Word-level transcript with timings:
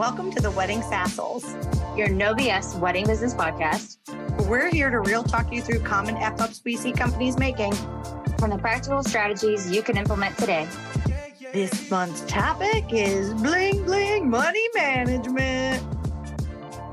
welcome 0.00 0.30
to 0.30 0.40
the 0.40 0.50
Wedding 0.52 0.80
Sassholes. 0.80 1.44
Your 1.94 2.08
no 2.08 2.34
BS 2.34 2.78
wedding 2.80 3.04
business 3.04 3.34
podcast. 3.34 3.98
We're 4.48 4.70
here 4.70 4.88
to 4.88 4.98
real 5.00 5.22
talk 5.22 5.52
you 5.52 5.60
through 5.60 5.80
common 5.80 6.16
F 6.16 6.40
ups 6.40 6.62
we 6.64 6.74
see 6.78 6.90
companies 6.90 7.36
making 7.36 7.74
from 8.38 8.48
the 8.48 8.56
practical 8.56 9.02
strategies 9.02 9.70
you 9.70 9.82
can 9.82 9.98
implement 9.98 10.38
today. 10.38 10.66
This 11.52 11.90
month's 11.90 12.22
topic 12.22 12.86
is 12.90 13.34
bling 13.34 13.84
bling 13.84 14.30
money 14.30 14.66
management. 14.74 15.84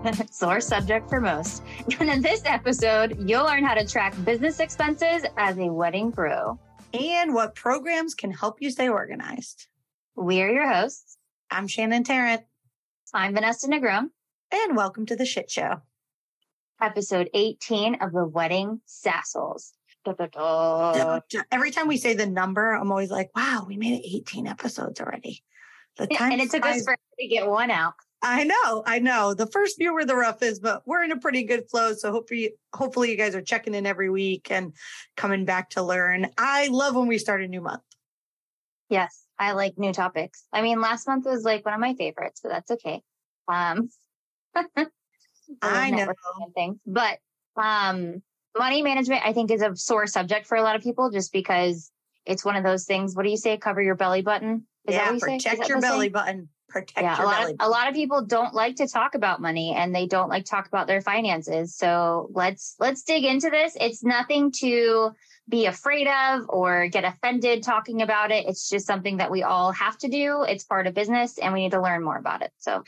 Sore 0.30 0.60
subject 0.60 1.08
for 1.08 1.22
most. 1.22 1.64
And 2.02 2.10
in 2.10 2.22
this 2.22 2.42
episode, 2.44 3.16
you'll 3.26 3.46
learn 3.46 3.64
how 3.64 3.76
to 3.76 3.88
track 3.88 4.22
business 4.26 4.60
expenses 4.60 5.24
as 5.38 5.58
a 5.58 5.72
wedding 5.72 6.12
pro 6.12 6.60
and 6.94 7.34
what 7.34 7.56
programs 7.56 8.16
can 8.16 8.32
help 8.32 8.58
you 8.62 8.70
stay 8.70 8.90
organized. 8.90 9.68
We're 10.18 10.52
your 10.52 10.68
hosts. 10.68 11.18
I'm 11.50 11.68
Shannon 11.70 12.04
Tarrant. 12.04 12.44
I'm 13.14 13.34
Vanessa 13.34 13.68
Negron. 13.68 14.10
And 14.52 14.76
welcome 14.76 15.06
to 15.06 15.16
the 15.16 15.26
shit 15.26 15.50
show. 15.50 15.82
Episode 16.82 17.30
18 17.34 17.96
of 18.02 18.12
the 18.12 18.26
Wedding 18.26 18.82
Sassholes. 18.86 19.72
Every 21.52 21.72
time 21.72 21.88
we 21.88 21.98
say 21.98 22.14
the 22.14 22.28
number, 22.28 22.74
I'm 22.74 22.92
always 22.92 23.10
like, 23.10 23.30
wow, 23.36 23.66
we 23.68 23.78
made 23.78 24.00
it 24.00 24.08
18 24.08 24.48
episodes 24.48 25.00
already. 25.00 25.42
The 25.96 26.08
time 26.08 26.34
and 26.34 26.42
it 26.42 26.52
took 26.52 26.66
us 26.66 26.84
forever 26.84 27.00
to 27.20 27.28
get 27.28 27.48
one 27.48 27.72
out. 27.72 27.94
I 28.22 28.44
know, 28.44 28.84
I 28.86 29.00
know. 29.00 29.34
The 29.34 29.48
first 29.48 29.78
few 29.78 29.94
were 29.94 30.06
the 30.06 30.16
roughest, 30.16 30.62
but 30.62 30.84
we're 30.86 31.04
in 31.04 31.12
a 31.12 31.20
pretty 31.20 31.44
good 31.44 31.70
flow. 31.70 31.94
So 31.94 32.12
hopefully, 32.12 32.56
hopefully 32.74 33.12
you 33.12 33.18
guys 33.18 33.36
are 33.36 33.42
checking 33.42 33.74
in 33.74 33.86
every 33.86 34.10
week 34.10 34.52
and 34.52 34.74
coming 35.16 35.46
back 35.46 35.70
to 35.72 35.82
learn. 35.82 36.28
I 36.38 36.68
love 36.68 36.96
when 36.96 37.08
we 37.08 37.20
start 37.20 37.42
a 37.42 37.48
new 37.48 37.62
month. 37.62 37.84
Yes, 38.90 39.27
I 39.40 39.54
like 39.54 39.78
new 39.78 39.94
topics. 39.94 40.46
I 40.52 40.62
mean, 40.62 40.82
last 40.82 41.08
month 41.08 41.26
was 41.26 41.44
like 41.44 41.66
one 41.66 41.74
of 41.74 41.80
my 41.80 41.94
favorites, 41.96 42.42
but 42.42 42.50
that's 42.50 42.72
okay. 42.72 43.02
Um, 43.48 43.90
I 45.62 45.92
know 45.92 46.14
things, 46.56 46.80
but 46.86 47.20
um, 47.56 48.22
money 48.58 48.82
management 48.82 49.22
I 49.26 49.34
think 49.34 49.52
is 49.52 49.62
a 49.62 49.76
sore 49.76 50.08
subject 50.08 50.48
for 50.48 50.58
a 50.58 50.64
lot 50.64 50.76
of 50.76 50.82
people, 50.82 51.12
just 51.12 51.32
because 51.32 51.92
it's 52.26 52.44
one 52.44 52.56
of 52.56 52.64
those 52.64 52.86
things. 52.86 53.16
What 53.16 53.24
do 53.24 53.30
you 53.30 53.38
say? 53.38 53.58
Cover 53.58 53.82
your 53.82 53.96
belly 53.96 54.22
button. 54.22 54.66
Is 54.88 54.96
yeah, 54.96 55.18
protect 55.18 55.70
your 55.70 55.82
belly 55.82 56.10
button 56.10 56.50
protect 56.70 57.02
yeah, 57.02 57.24
a 57.24 57.26
lot 57.26 57.50
of, 57.50 57.56
a 57.60 57.70
lot 57.70 57.88
of 57.88 57.94
people 57.94 58.22
don't 58.22 58.54
like 58.54 58.76
to 58.78 58.88
talk 58.88 59.16
about 59.16 59.42
money 59.42 59.74
and 59.76 59.94
they 59.94 60.06
don't 60.06 60.30
like 60.30 60.46
to 60.46 60.52
talk 60.52 60.68
about 60.68 60.88
their 60.88 61.02
finances. 61.02 61.76
So 61.76 62.30
let's 62.34 62.76
let's 62.80 63.04
dig 63.04 63.24
into 63.24 63.50
this. 63.50 63.78
It's 63.80 64.04
nothing 64.04 64.52
to 64.54 65.12
be 65.50 65.66
afraid 65.66 66.08
of 66.08 66.46
or 66.50 66.88
get 66.88 67.06
offended 67.06 67.64
talking 67.64 68.02
about 68.02 68.32
it. 68.32 68.46
It's 68.48 68.70
just 68.70 68.86
something 68.86 69.18
that 69.18 69.32
we 69.32 69.44
all 69.44 69.72
have 69.72 69.98
to 70.00 70.10
do. 70.10 70.44
It's 70.44 70.66
part 70.66 70.88
of 70.88 70.94
business 70.94 71.38
and 71.38 71.54
we 71.54 71.62
need 71.62 71.72
to 71.72 71.82
learn 71.82 72.04
more 72.04 72.18
about 72.18 72.42
it. 72.42 72.52
So 72.58 72.84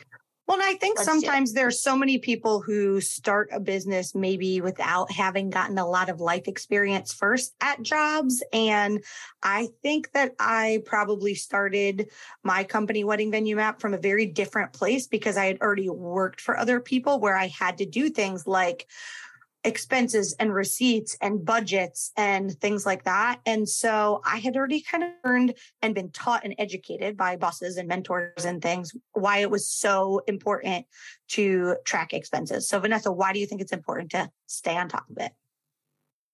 well, 0.50 0.60
and 0.60 0.68
I 0.68 0.74
think 0.80 0.98
Let's 0.98 1.08
sometimes 1.08 1.54
there's 1.54 1.80
so 1.80 1.96
many 1.96 2.18
people 2.18 2.60
who 2.60 3.02
start 3.02 3.50
a 3.52 3.60
business 3.60 4.16
maybe 4.16 4.62
without 4.62 5.12
having 5.12 5.52
gotten 5.52 5.78
a 5.78 5.88
lot 5.88 6.10
of 6.10 6.22
life 6.22 6.48
experience 6.48 7.14
first 7.14 7.54
at 7.62 7.84
jobs. 7.84 8.44
And 8.52 9.04
I 9.44 9.68
think 9.84 10.12
that 10.14 10.34
I 10.40 10.82
probably 10.88 11.36
started 11.36 12.10
my 12.42 12.64
company 12.64 13.04
wedding 13.04 13.30
venue 13.30 13.58
map 13.58 13.80
from 13.80 13.94
a 13.94 14.00
very 14.00 14.26
different 14.26 14.74
place 14.74 15.06
because 15.06 15.38
I 15.38 15.46
had 15.46 15.62
already 15.62 15.88
worked 15.88 16.42
for 16.42 16.58
other 16.58 16.80
people 16.80 17.20
where 17.20 17.38
I 17.38 17.46
had 17.46 17.78
to 17.78 17.86
do 17.86 18.10
things 18.10 18.48
like 18.48 18.88
expenses 19.64 20.36
and 20.40 20.54
receipts 20.54 21.18
and 21.22 21.44
budgets 21.44 22.12
and 22.16 22.52
things 22.60 22.86
like 22.86 23.04
that. 23.04 23.42
And 23.46 23.68
so 23.68 24.22
I 24.26 24.38
had 24.38 24.56
already 24.56 24.82
kind 24.82 25.04
of 25.04 25.10
learned 25.26 25.56
and 25.82 25.94
been 25.94 26.12
taught 26.12 26.46
and 26.46 26.56
educated 26.58 27.18
by 27.18 27.36
bosses 27.36 27.78
and 27.78 27.88
mentors 27.88 28.46
and 28.46 28.62
things 28.62 28.96
why 29.12 29.40
it 29.40 29.52
was 29.52 29.70
so 29.70 30.22
important 30.28 30.86
to 31.30 31.76
track 31.84 32.14
expenses. 32.14 32.70
So 32.70 32.80
Vanessa, 32.80 33.12
why 33.12 33.34
do 33.34 33.40
you 33.40 33.46
think 33.46 33.62
it's 33.62 33.74
important 33.74 34.12
to 34.12 34.30
stay 34.48 34.78
on 34.78 34.88
top 34.88 35.10
of 35.10 35.18
it? 35.18 35.34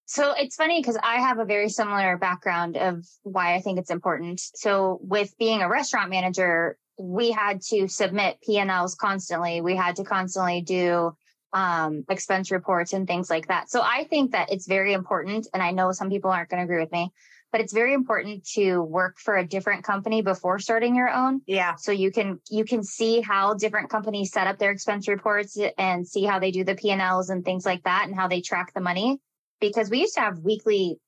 So 0.07 0.33
it's 0.37 0.55
funny 0.55 0.79
because 0.79 0.99
I 1.01 1.15
have 1.15 1.39
a 1.39 1.45
very 1.45 1.67
similar 1.67 2.17
background 2.17 2.77
of 2.77 3.03
why 3.23 3.55
I 3.55 3.61
think 3.61 3.79
it's 3.79 3.89
important. 3.89 4.39
So 4.39 4.99
with 5.01 5.35
being 5.39 5.63
a 5.63 5.69
restaurant 5.69 6.11
manager, 6.11 6.77
we 6.99 7.31
had 7.31 7.61
to 7.69 7.87
submit 7.87 8.39
P&Ls 8.45 8.93
constantly. 8.95 9.61
We 9.61 9.75
had 9.75 9.95
to 9.95 10.03
constantly 10.03 10.61
do 10.61 11.15
um, 11.55 12.03
expense 12.09 12.51
reports 12.51 12.91
and 12.91 13.07
things 13.07 13.29
like 13.29 13.47
that. 13.47 13.69
So 13.71 13.81
I 13.81 14.03
think 14.03 14.33
that 14.33 14.51
it's 14.51 14.67
very 14.67 14.91
important. 14.91 15.47
And 15.53 15.63
I 15.63 15.71
know 15.71 15.93
some 15.93 16.09
people 16.09 16.29
aren't 16.29 16.49
going 16.49 16.59
to 16.59 16.65
agree 16.65 16.83
with 16.83 16.91
me, 16.91 17.13
but 17.49 17.61
it's 17.61 17.71
very 17.71 17.93
important 17.93 18.45
to 18.55 18.81
work 18.81 19.17
for 19.17 19.37
a 19.37 19.47
different 19.47 19.85
company 19.85 20.21
before 20.21 20.59
starting 20.59 20.97
your 20.97 21.09
own. 21.09 21.41
Yeah. 21.47 21.75
So 21.75 21.93
you 21.93 22.11
can, 22.11 22.41
you 22.51 22.65
can 22.65 22.83
see 22.83 23.21
how 23.21 23.53
different 23.53 23.89
companies 23.89 24.33
set 24.33 24.47
up 24.47 24.59
their 24.59 24.71
expense 24.71 25.07
reports 25.07 25.57
and 25.77 26.05
see 26.05 26.25
how 26.25 26.39
they 26.39 26.51
do 26.51 26.65
the 26.65 26.75
P&Ls 26.75 27.29
and 27.29 27.45
things 27.45 27.65
like 27.65 27.83
that 27.83 28.03
and 28.05 28.13
how 28.13 28.27
they 28.27 28.41
track 28.41 28.73
the 28.73 28.81
money. 28.81 29.21
Because 29.61 29.89
we 29.89 30.01
used 30.01 30.15
to 30.15 30.19
have 30.19 30.39
weekly 30.39 30.99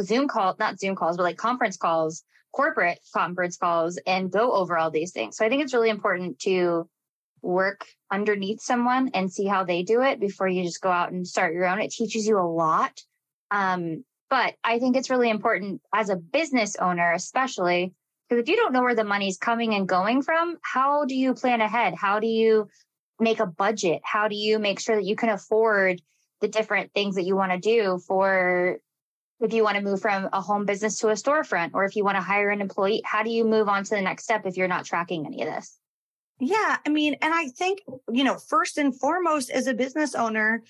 Zoom 0.00 0.26
calls, 0.26 0.58
not 0.58 0.80
Zoom 0.80 0.96
calls, 0.96 1.18
but 1.18 1.24
like 1.24 1.36
conference 1.36 1.76
calls, 1.76 2.24
corporate 2.50 2.98
conference 3.12 3.58
calls 3.58 4.00
and 4.06 4.32
go 4.32 4.52
over 4.52 4.78
all 4.78 4.90
these 4.90 5.12
things. 5.12 5.36
So 5.36 5.44
I 5.44 5.50
think 5.50 5.62
it's 5.62 5.74
really 5.74 5.90
important 5.90 6.38
to 6.40 6.88
work 7.42 7.86
underneath 8.10 8.62
someone 8.62 9.10
and 9.14 9.32
see 9.32 9.46
how 9.46 9.64
they 9.64 9.82
do 9.82 10.02
it 10.02 10.20
before 10.20 10.48
you 10.48 10.62
just 10.62 10.80
go 10.80 10.90
out 10.90 11.12
and 11.12 11.26
start 11.26 11.54
your 11.54 11.66
own. 11.66 11.80
It 11.80 11.90
teaches 11.90 12.26
you 12.26 12.38
a 12.38 12.40
lot. 12.46 13.00
Um, 13.50 14.04
but 14.30 14.54
I 14.64 14.78
think 14.78 14.96
it's 14.96 15.10
really 15.10 15.28
important 15.28 15.82
as 15.92 16.08
a 16.08 16.16
business 16.16 16.76
owner, 16.76 17.12
especially 17.12 17.92
because 18.28 18.40
if 18.40 18.48
you 18.48 18.56
don't 18.56 18.72
know 18.72 18.80
where 18.80 18.94
the 18.94 19.04
money's 19.04 19.36
coming 19.36 19.74
and 19.74 19.86
going 19.86 20.22
from, 20.22 20.56
how 20.62 21.04
do 21.04 21.14
you 21.14 21.34
plan 21.34 21.60
ahead? 21.60 21.94
How 21.94 22.18
do 22.18 22.26
you 22.26 22.68
make 23.20 23.40
a 23.40 23.46
budget? 23.46 24.00
How 24.04 24.28
do 24.28 24.34
you 24.34 24.58
make 24.58 24.80
sure 24.80 24.96
that 24.96 25.04
you 25.04 25.16
can 25.16 25.28
afford 25.28 26.00
the 26.40 26.48
different 26.48 26.92
things 26.94 27.16
that 27.16 27.24
you 27.24 27.36
want 27.36 27.52
to 27.52 27.58
do 27.58 27.98
for 28.06 28.78
if 29.40 29.52
you 29.52 29.64
want 29.64 29.76
to 29.76 29.82
move 29.82 30.00
from 30.00 30.28
a 30.32 30.40
home 30.40 30.64
business 30.64 30.98
to 31.00 31.08
a 31.08 31.12
storefront 31.12 31.72
or 31.74 31.84
if 31.84 31.94
you 31.94 32.04
want 32.04 32.16
to 32.16 32.22
hire 32.22 32.48
an 32.48 32.60
employee? 32.60 33.02
How 33.04 33.22
do 33.22 33.30
you 33.30 33.44
move 33.44 33.68
on 33.68 33.84
to 33.84 33.94
the 33.94 34.00
next 34.00 34.24
step 34.24 34.46
if 34.46 34.56
you're 34.56 34.68
not 34.68 34.86
tracking 34.86 35.26
any 35.26 35.42
of 35.42 35.54
this? 35.54 35.78
Yeah, 36.40 36.78
I 36.84 36.88
mean, 36.88 37.16
and 37.22 37.32
I 37.32 37.48
think, 37.48 37.82
you 38.10 38.24
know, 38.24 38.36
first 38.36 38.76
and 38.76 38.98
foremost 38.98 39.50
as 39.50 39.68
a 39.68 39.74
business 39.74 40.14
owner, 40.14 40.64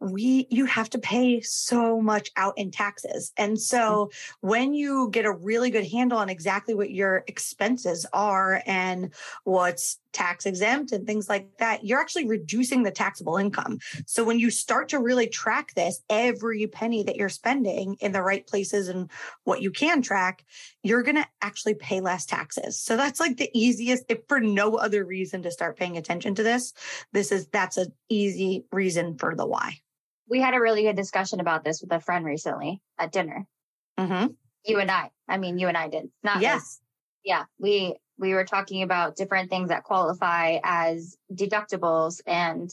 we 0.00 0.48
you 0.50 0.64
have 0.64 0.90
to 0.90 0.98
pay 0.98 1.40
so 1.42 2.00
much 2.00 2.30
out 2.36 2.58
in 2.58 2.72
taxes. 2.72 3.32
And 3.36 3.60
so 3.60 4.10
mm-hmm. 4.10 4.48
when 4.48 4.74
you 4.74 5.10
get 5.12 5.24
a 5.24 5.32
really 5.32 5.70
good 5.70 5.86
handle 5.86 6.18
on 6.18 6.28
exactly 6.28 6.74
what 6.74 6.90
your 6.90 7.22
expenses 7.28 8.04
are 8.12 8.62
and 8.66 9.14
what's 9.44 10.00
tax 10.12 10.44
exempt 10.44 10.92
and 10.92 11.06
things 11.06 11.28
like 11.28 11.48
that, 11.58 11.84
you're 11.84 12.00
actually 12.00 12.26
reducing 12.26 12.82
the 12.82 12.90
taxable 12.90 13.36
income. 13.36 13.78
So 14.06 14.24
when 14.24 14.38
you 14.40 14.50
start 14.50 14.88
to 14.90 14.98
really 14.98 15.28
track 15.28 15.72
this, 15.74 16.02
every 16.10 16.66
penny 16.66 17.04
that 17.04 17.16
you're 17.16 17.28
spending 17.28 17.96
in 18.00 18.12
the 18.12 18.22
right 18.22 18.46
places 18.46 18.88
and 18.88 19.08
what 19.44 19.62
you 19.62 19.70
can 19.70 20.02
track, 20.02 20.44
you're 20.82 21.02
going 21.02 21.16
to 21.16 21.26
actually 21.40 21.74
pay 21.74 22.00
less 22.00 22.26
taxes. 22.26 22.78
So 22.78 22.96
that's 22.96 23.20
like 23.20 23.36
the 23.36 23.50
easiest, 23.54 24.04
if 24.08 24.18
for 24.28 24.40
no 24.40 24.76
other 24.76 25.04
reason 25.04 25.42
to 25.42 25.50
start 25.50 25.78
paying 25.78 25.96
attention 25.96 26.34
to 26.34 26.42
this, 26.42 26.72
this 27.12 27.30
is, 27.30 27.46
that's 27.48 27.76
an 27.76 27.92
easy 28.08 28.64
reason 28.72 29.16
for 29.16 29.34
the 29.34 29.46
why. 29.46 29.78
We 30.28 30.40
had 30.40 30.54
a 30.54 30.60
really 30.60 30.82
good 30.82 30.96
discussion 30.96 31.40
about 31.40 31.64
this 31.64 31.80
with 31.80 31.92
a 31.92 32.00
friend 32.00 32.24
recently 32.24 32.80
at 32.98 33.12
dinner. 33.12 33.46
Mm-hmm. 33.98 34.32
You 34.64 34.78
and 34.78 34.90
I, 34.90 35.10
I 35.28 35.38
mean, 35.38 35.58
you 35.58 35.68
and 35.68 35.76
I 35.76 35.88
did 35.88 36.08
not. 36.22 36.40
Yes. 36.40 36.80
yeah. 37.24 37.44
We, 37.58 37.96
we 38.18 38.34
were 38.34 38.44
talking 38.44 38.82
about 38.82 39.16
different 39.16 39.50
things 39.50 39.68
that 39.68 39.84
qualify 39.84 40.58
as 40.64 41.16
deductibles 41.32 42.20
and 42.26 42.70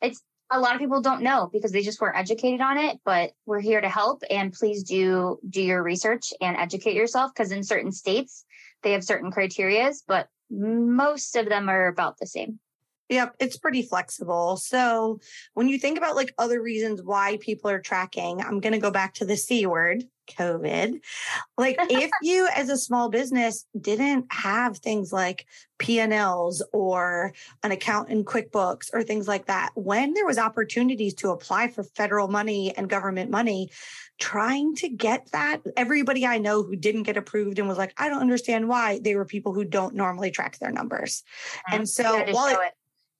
it's 0.00 0.22
a 0.54 0.60
lot 0.60 0.74
of 0.74 0.80
people 0.80 1.00
don't 1.00 1.22
know 1.22 1.48
because 1.52 1.72
they 1.72 1.82
just 1.82 2.00
weren't 2.00 2.16
educated 2.16 2.60
on 2.60 2.78
it 2.78 2.98
but 3.04 3.32
we're 3.46 3.60
here 3.60 3.80
to 3.80 3.88
help 3.88 4.22
and 4.30 4.52
please 4.52 4.82
do 4.82 5.38
do 5.48 5.60
your 5.62 5.82
research 5.82 6.32
and 6.40 6.56
educate 6.56 6.94
yourself 6.94 7.32
because 7.34 7.50
in 7.52 7.62
certain 7.62 7.92
states 7.92 8.44
they 8.82 8.92
have 8.92 9.04
certain 9.04 9.30
criterias 9.30 10.02
but 10.06 10.28
most 10.50 11.36
of 11.36 11.48
them 11.48 11.68
are 11.68 11.88
about 11.88 12.18
the 12.18 12.26
same 12.26 12.58
Yep, 13.10 13.36
it's 13.38 13.58
pretty 13.58 13.82
flexible. 13.82 14.56
So 14.56 15.20
when 15.52 15.68
you 15.68 15.78
think 15.78 15.98
about 15.98 16.16
like 16.16 16.32
other 16.38 16.62
reasons 16.62 17.02
why 17.02 17.36
people 17.40 17.70
are 17.70 17.80
tracking, 17.80 18.40
I'm 18.40 18.60
going 18.60 18.72
to 18.72 18.78
go 18.78 18.90
back 18.90 19.12
to 19.14 19.26
the 19.26 19.36
C 19.36 19.66
word, 19.66 20.04
COVID. 20.26 21.00
Like 21.56 21.76
if 21.90 22.10
you 22.22 22.48
as 22.54 22.68
a 22.68 22.76
small 22.76 23.08
business 23.08 23.66
didn't 23.78 24.26
have 24.30 24.78
things 24.78 25.12
like 25.12 25.46
P&Ls 25.78 26.62
or 26.72 27.32
an 27.62 27.72
account 27.72 28.08
in 28.10 28.24
QuickBooks 28.24 28.90
or 28.92 29.02
things 29.02 29.26
like 29.28 29.46
that, 29.46 29.70
when 29.74 30.14
there 30.14 30.26
was 30.26 30.38
opportunities 30.38 31.14
to 31.14 31.30
apply 31.30 31.68
for 31.68 31.82
federal 31.82 32.28
money 32.28 32.76
and 32.76 32.88
government 32.88 33.30
money, 33.30 33.70
trying 34.18 34.74
to 34.76 34.88
get 34.88 35.28
that, 35.32 35.60
everybody 35.76 36.26
I 36.26 36.38
know 36.38 36.62
who 36.62 36.76
didn't 36.76 37.02
get 37.02 37.16
approved 37.16 37.58
and 37.58 37.68
was 37.68 37.78
like, 37.78 37.92
I 37.96 38.08
don't 38.08 38.20
understand 38.20 38.68
why, 38.68 39.00
they 39.02 39.16
were 39.16 39.24
people 39.24 39.52
who 39.52 39.64
don't 39.64 39.94
normally 39.94 40.30
track 40.30 40.58
their 40.58 40.70
numbers. 40.70 41.22
Mm-hmm. 41.22 41.74
And 41.74 41.88
so 41.88 42.24
while 42.32 42.60
it, 42.60 42.66
it 42.66 42.74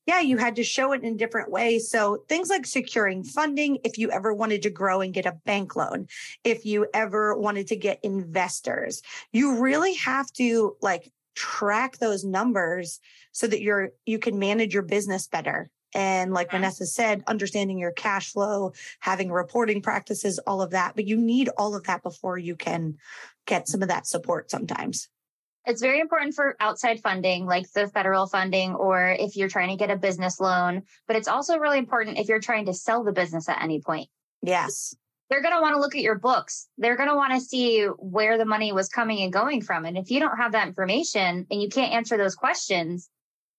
yeah, 0.06 0.20
you 0.20 0.36
had 0.36 0.56
to 0.56 0.64
show 0.64 0.92
it 0.92 1.02
in 1.02 1.16
different 1.16 1.50
ways. 1.50 1.88
So 1.90 2.24
things 2.28 2.50
like 2.50 2.66
securing 2.66 3.24
funding, 3.24 3.78
if 3.84 3.96
you 3.98 4.10
ever 4.10 4.34
wanted 4.34 4.62
to 4.62 4.70
grow 4.70 5.00
and 5.00 5.14
get 5.14 5.26
a 5.26 5.38
bank 5.44 5.76
loan, 5.76 6.08
if 6.44 6.66
you 6.66 6.86
ever 6.92 7.36
wanted 7.36 7.68
to 7.68 7.76
get 7.76 8.00
investors, 8.02 9.02
you 9.32 9.60
really 9.60 9.94
have 9.94 10.30
to 10.34 10.76
like 10.82 11.10
track 11.34 11.98
those 11.98 12.24
numbers 12.24 13.00
so 13.32 13.46
that 13.46 13.60
you're 13.60 13.90
you 14.06 14.18
can 14.18 14.38
manage 14.38 14.72
your 14.74 14.84
business 14.84 15.26
better 15.26 15.68
and 15.94 16.32
like 16.32 16.48
Mhm. 16.48 16.52
Vanessa 16.52 16.86
said, 16.86 17.22
understanding 17.26 17.78
your 17.78 17.92
cash 17.92 18.32
flow, 18.32 18.72
having 19.00 19.30
reporting 19.30 19.80
practices, 19.80 20.38
all 20.40 20.60
of 20.60 20.70
that. 20.70 20.94
But 20.94 21.06
you 21.06 21.16
need 21.16 21.48
all 21.56 21.74
of 21.74 21.84
that 21.84 22.02
before 22.02 22.36
you 22.36 22.56
can 22.56 22.98
get 23.46 23.68
some 23.68 23.82
of 23.82 23.88
that 23.88 24.06
support 24.06 24.50
sometimes. 24.50 25.08
It's 25.66 25.80
very 25.80 26.00
important 26.00 26.34
for 26.34 26.56
outside 26.60 27.00
funding, 27.00 27.46
like 27.46 27.70
the 27.72 27.88
federal 27.88 28.26
funding, 28.26 28.74
or 28.74 29.16
if 29.18 29.36
you're 29.36 29.48
trying 29.48 29.70
to 29.70 29.76
get 29.76 29.90
a 29.90 29.96
business 29.96 30.38
loan. 30.38 30.82
But 31.06 31.16
it's 31.16 31.28
also 31.28 31.58
really 31.58 31.78
important 31.78 32.18
if 32.18 32.28
you're 32.28 32.40
trying 32.40 32.66
to 32.66 32.74
sell 32.74 33.02
the 33.02 33.12
business 33.12 33.48
at 33.48 33.62
any 33.62 33.80
point. 33.80 34.08
Yes. 34.42 34.94
They're 35.30 35.40
going 35.40 35.54
to 35.54 35.62
want 35.62 35.74
to 35.74 35.80
look 35.80 35.94
at 35.94 36.02
your 36.02 36.18
books. 36.18 36.68
They're 36.76 36.96
going 36.96 37.08
to 37.08 37.16
want 37.16 37.32
to 37.32 37.40
see 37.40 37.84
where 37.98 38.36
the 38.36 38.44
money 38.44 38.72
was 38.72 38.90
coming 38.90 39.20
and 39.20 39.32
going 39.32 39.62
from. 39.62 39.86
And 39.86 39.96
if 39.96 40.10
you 40.10 40.20
don't 40.20 40.36
have 40.36 40.52
that 40.52 40.68
information 40.68 41.46
and 41.50 41.62
you 41.62 41.68
can't 41.68 41.92
answer 41.92 42.18
those 42.18 42.34
questions, 42.34 43.08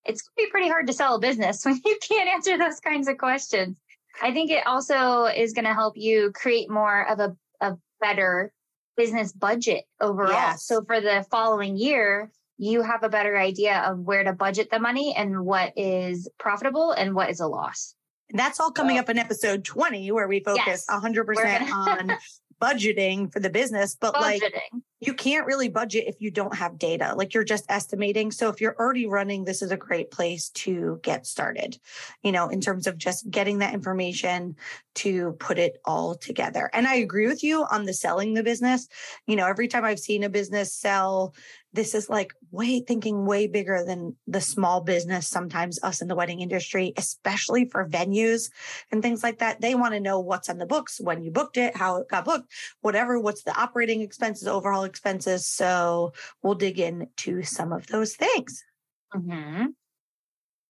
it's 0.06 0.22
going 0.22 0.46
to 0.46 0.48
be 0.48 0.52
pretty 0.52 0.70
hard 0.70 0.86
to 0.88 0.94
sell 0.94 1.16
a 1.16 1.20
business 1.20 1.62
when 1.66 1.82
you 1.84 1.98
can't 2.08 2.30
answer 2.30 2.58
those 2.58 2.80
kinds 2.80 3.08
of 3.08 3.18
questions. 3.18 3.80
I 4.22 4.32
think 4.32 4.52
it 4.52 4.66
also 4.66 5.26
is 5.26 5.54
going 5.54 5.66
to 5.66 5.74
help 5.74 5.98
you 5.98 6.32
create 6.34 6.70
more 6.70 7.08
of 7.10 7.20
a, 7.20 7.36
a 7.60 7.78
better 8.00 8.54
business 8.98 9.32
budget 9.34 9.84
overall. 10.02 10.32
Yes. 10.32 10.66
So 10.66 10.84
for 10.86 11.02
the 11.02 11.26
following 11.30 11.78
year, 11.78 12.32
you 12.58 12.82
have 12.82 13.04
a 13.04 13.10
better 13.10 13.38
idea 13.38 13.80
of 13.82 14.00
where 14.00 14.24
to 14.24 14.34
budget 14.34 14.70
the 14.72 14.80
money 14.80 15.14
and 15.16 15.46
what 15.46 15.74
is 15.76 16.30
profitable 16.40 16.92
and 16.92 17.14
what 17.14 17.30
is 17.30 17.40
a 17.42 17.48
loss. 17.48 17.96
And 18.30 18.40
that's 18.40 18.60
all 18.60 18.72
coming 18.72 18.96
So- 18.98 19.02
up 19.02 19.10
in 19.10 19.18
episode 19.20 19.64
20, 19.66 20.12
where 20.12 20.28
we 20.28 20.40
focus 20.40 20.64
Yes. 20.66 20.86
100% 20.90 21.26
gonna- 21.36 21.72
on 22.12 22.18
budgeting 22.62 23.32
for 23.32 23.40
the 23.40 23.50
business. 23.50 23.96
But 24.00 24.14
like, 24.14 24.42
Budgeting. 24.42 24.82
You 25.06 25.14
can't 25.14 25.46
really 25.46 25.70
budget 25.70 26.06
if 26.08 26.16
you 26.20 26.32
don't 26.32 26.56
have 26.56 26.78
data. 26.78 27.14
Like 27.16 27.34
you're 27.34 27.44
just 27.44 27.66
estimating. 27.70 28.32
So 28.32 28.50
if 28.50 28.62
you're 28.62 28.76
already 28.78 29.08
running, 29.08 29.44
this 29.44 29.62
is 29.62 29.72
a 29.72 29.78
great 29.78 30.12
place 30.12 30.50
to 30.50 31.00
get 31.04 31.26
started, 31.26 31.78
you 32.24 32.32
know, 32.32 32.50
in 32.50 32.62
terms 32.62 32.88
of 32.88 32.98
just 32.98 33.30
getting 33.30 33.60
that 33.60 33.74
information 33.74 34.56
to 34.96 35.34
put 35.40 35.60
it 35.60 35.78
all 35.86 36.16
together. 36.16 36.70
And 36.74 36.88
I 36.88 36.96
agree 36.96 37.28
with 37.28 37.44
you 37.44 37.66
on 37.70 37.86
the 37.86 37.94
selling 37.94 38.34
the 38.34 38.44
business. 38.44 38.88
You 39.28 39.36
know, 39.36 39.46
every 39.46 39.68
time 39.68 39.84
I've 39.84 40.00
seen 40.00 40.24
a 40.24 40.30
business 40.30 40.74
sell, 40.74 41.36
this 41.74 41.94
is 41.94 42.10
like 42.10 42.34
way 42.52 42.80
thinking 42.80 43.26
way 43.26 43.48
bigger 43.48 43.84
than 43.86 44.16
the 44.28 44.40
small 44.40 44.80
business. 44.80 45.28
Sometimes 45.28 45.78
us 45.84 46.02
in 46.02 46.08
the 46.08 46.16
wedding 46.16 46.40
industry, 46.40 46.94
especially 46.96 47.66
for 47.66 47.86
venues 47.88 48.50
and 48.92 49.02
things 49.02 49.22
like 49.22 49.40
that. 49.40 49.60
They 49.60 49.76
want 49.76 49.94
to 49.94 50.00
know 50.00 50.22
what's 50.22 50.50
on 50.50 50.58
the 50.58 50.66
books, 50.66 51.02
when 51.02 51.22
you 51.22 51.32
booked 51.32 51.58
it, 51.58 51.76
how 51.76 51.98
it 51.98 52.08
got 52.08 52.24
booked, 52.24 52.50
whatever, 52.80 53.20
what's 53.20 53.44
the 53.44 53.60
operating 53.60 54.00
expenses, 54.02 54.48
overall 54.48 54.86
expenses. 54.96 55.46
So 55.46 56.14
we'll 56.42 56.56
dig 56.56 56.80
into 56.80 57.44
some 57.44 57.74
of 57.74 57.86
those 57.88 58.16
things. 58.16 58.64
hmm 59.12 59.66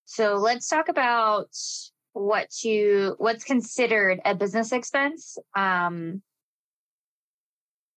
So 0.06 0.36
let's 0.38 0.68
talk 0.68 0.90
about 0.90 1.50
what 2.14 2.64
you 2.64 3.14
what's 3.20 3.44
considered 3.44 4.20
a 4.26 4.34
business 4.34 4.72
expense. 4.72 5.38
Um, 5.56 6.24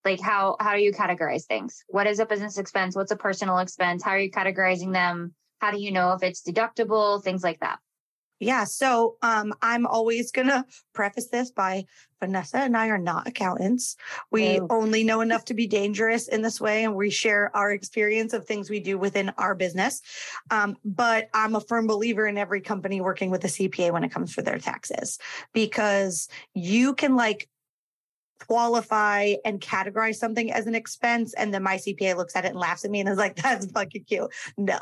like 0.05 0.21
how 0.21 0.57
how 0.61 0.75
do 0.75 0.83
you 0.83 0.93
categorize 0.93 1.47
things? 1.47 1.83
What 1.89 2.07
is 2.07 2.21
a 2.21 2.27
business 2.27 2.59
expense? 2.59 2.95
What's 2.95 3.13
a 3.13 3.17
personal 3.17 3.59
expense? 3.59 4.03
How 4.03 4.11
are 4.11 4.19
you 4.19 4.31
categorizing 4.31 4.93
them? 4.93 5.35
How 5.61 5.71
do 5.71 5.81
you 5.81 5.93
know 5.93 6.13
if 6.13 6.23
it's 6.23 6.43
deductible? 6.43 7.23
Things 7.23 7.43
like 7.43 7.61
that. 7.61 7.79
Yeah. 8.41 8.65
So 8.65 9.17
um, 9.23 9.53
I'm 9.63 9.87
always 9.87 10.31
going 10.31 10.49
to 10.49 10.65
preface 10.93 11.29
this 11.29 11.51
by 11.51 11.85
Vanessa 12.21 12.59
and 12.59 12.77
I 12.77 12.89
are 12.89 12.99
not 12.99 13.29
accountants. 13.29 13.97
We 14.31 14.59
No. 14.59 14.67
only 14.71 15.05
know 15.05 15.21
enough 15.21 15.45
to 15.47 15.55
be 15.55 15.67
dangerous 15.67 16.27
in 16.29 16.43
this 16.43 16.61
way, 16.61 16.85
and 16.85 16.97
we 16.97 17.11
share 17.11 17.55
our 17.57 17.71
experience 17.71 18.33
of 18.33 18.45
things 18.45 18.69
we 18.69 18.81
do 18.81 18.99
within 18.99 19.31
our 19.39 19.55
business. 19.55 20.03
Um, 20.51 20.77
but 20.85 21.29
I'm 21.33 21.55
a 21.55 21.61
firm 21.61 21.87
believer 21.87 22.27
in 22.27 22.37
every 22.37 22.61
company 22.61 23.01
working 23.01 23.31
with 23.31 23.45
a 23.45 23.49
CPA 23.49 23.93
when 23.93 24.05
it 24.05 24.11
comes 24.11 24.33
for 24.33 24.43
their 24.43 24.59
taxes 24.59 25.19
because 25.53 26.29
you 26.55 26.95
can 26.95 27.15
like 27.15 27.49
qualify 28.47 29.35
and 29.45 29.61
categorize 29.61 30.17
something 30.17 30.53
as 30.53 30.67
an 30.67 30.75
expense. 30.75 31.35
And 31.35 31.53
then 31.53 31.63
my 31.63 31.77
CPA 31.77 32.17
looks 32.17 32.37
at 32.37 32.45
it 32.45 32.49
and 32.49 32.59
laughs 32.59 32.85
at 32.85 32.91
me 32.91 33.01
and 33.01 33.09
is 33.09 33.19
like, 33.19 33.37
that's 33.37 33.67
fucking 33.71 34.05
cute. 34.05 34.33
No. 34.57 34.79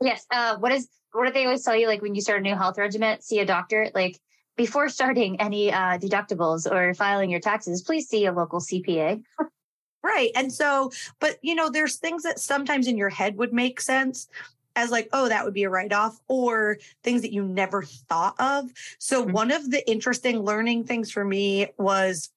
Yes. 0.00 0.24
Uh, 0.30 0.56
what 0.58 0.72
is 0.72 0.88
what 1.12 1.26
do 1.26 1.32
they 1.32 1.44
always 1.44 1.62
tell 1.62 1.76
you? 1.76 1.86
Like 1.86 2.02
when 2.02 2.14
you 2.14 2.20
start 2.20 2.40
a 2.40 2.42
new 2.42 2.54
health 2.54 2.78
regimen, 2.78 3.20
see 3.20 3.40
a 3.40 3.46
doctor. 3.46 3.90
Like 3.94 4.18
before 4.56 4.88
starting 4.88 5.40
any 5.40 5.72
uh, 5.72 5.98
deductibles 5.98 6.70
or 6.70 6.94
filing 6.94 7.30
your 7.30 7.40
taxes, 7.40 7.82
please 7.82 8.08
see 8.08 8.26
a 8.26 8.32
local 8.32 8.60
CPA. 8.60 9.22
Right. 10.02 10.30
And 10.34 10.52
so, 10.52 10.92
but 11.20 11.38
you 11.42 11.54
know, 11.54 11.70
there's 11.70 11.96
things 11.96 12.22
that 12.22 12.38
sometimes 12.38 12.86
in 12.86 12.96
your 12.96 13.08
head 13.08 13.36
would 13.36 13.52
make 13.52 13.80
sense 13.80 14.28
as 14.76 14.90
like, 14.90 15.08
oh, 15.12 15.28
that 15.28 15.44
would 15.44 15.54
be 15.54 15.64
a 15.64 15.70
write 15.70 15.92
off, 15.92 16.20
or 16.28 16.78
things 17.02 17.22
that 17.22 17.32
you 17.32 17.42
never 17.42 17.82
thought 17.82 18.36
of. 18.38 18.70
So, 18.98 19.24
Mhm. 19.24 19.32
one 19.32 19.50
of 19.50 19.70
the 19.70 19.88
interesting 19.90 20.38
learning 20.40 20.84
things 20.84 21.10
for 21.10 21.24
me 21.24 21.66
was 21.78 22.30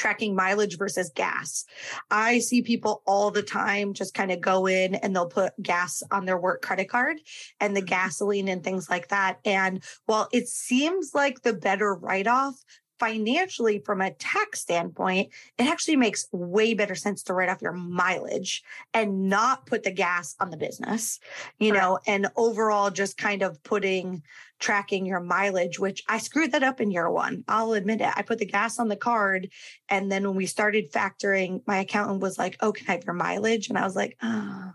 tracking 0.00 0.34
mileage 0.34 0.78
versus 0.78 1.10
gas. 1.14 1.66
I 2.10 2.38
see 2.38 2.62
people 2.62 3.02
all 3.06 3.30
the 3.30 3.42
time 3.42 3.92
just 3.92 4.14
kind 4.14 4.32
of 4.32 4.40
go 4.40 4.66
in 4.66 4.94
and 4.94 5.14
they'll 5.14 5.26
put 5.26 5.52
gas 5.62 6.02
on 6.10 6.24
their 6.24 6.38
work 6.38 6.62
credit 6.62 6.88
card 6.88 7.18
and 7.60 7.76
the 7.76 7.80
mm-hmm. 7.80 7.88
gasoline 7.88 8.48
and 8.48 8.64
things 8.64 8.88
like 8.88 9.08
that. 9.08 9.40
And 9.44 9.84
while 10.06 10.28
it 10.32 10.48
seems 10.48 11.14
like 11.14 11.42
the 11.42 11.52
better 11.52 11.94
write 11.94 12.26
off, 12.26 12.54
financially 12.98 13.78
from 13.78 14.02
a 14.02 14.12
tax 14.12 14.60
standpoint, 14.60 15.30
it 15.56 15.66
actually 15.66 15.96
makes 15.96 16.28
way 16.32 16.74
better 16.74 16.94
sense 16.94 17.22
to 17.22 17.32
write 17.32 17.48
off 17.48 17.62
your 17.62 17.72
mileage 17.72 18.62
and 18.92 19.30
not 19.30 19.64
put 19.64 19.82
the 19.82 19.90
gas 19.90 20.36
on 20.38 20.50
the 20.50 20.56
business, 20.58 21.18
you 21.58 21.72
know, 21.72 21.98
and 22.06 22.28
overall 22.36 22.90
just 22.90 23.16
kind 23.16 23.40
of 23.40 23.60
putting 23.62 24.22
tracking 24.60 25.06
your 25.06 25.20
mileage, 25.20 25.78
which 25.78 26.04
I 26.08 26.18
screwed 26.18 26.52
that 26.52 26.62
up 26.62 26.80
in 26.80 26.90
year 26.90 27.10
one. 27.10 27.44
I'll 27.48 27.72
admit 27.72 28.02
it. 28.02 28.12
I 28.14 28.22
put 28.22 28.38
the 28.38 28.46
gas 28.46 28.78
on 28.78 28.88
the 28.88 28.96
card. 28.96 29.48
And 29.88 30.12
then 30.12 30.24
when 30.26 30.36
we 30.36 30.46
started 30.46 30.92
factoring, 30.92 31.62
my 31.66 31.78
accountant 31.78 32.20
was 32.20 32.38
like, 32.38 32.56
Oh, 32.60 32.72
can 32.72 32.86
I 32.88 32.92
have 32.92 33.04
your 33.04 33.14
mileage? 33.14 33.68
And 33.68 33.78
I 33.78 33.84
was 33.84 33.96
like, 33.96 34.16
Oh, 34.22 34.72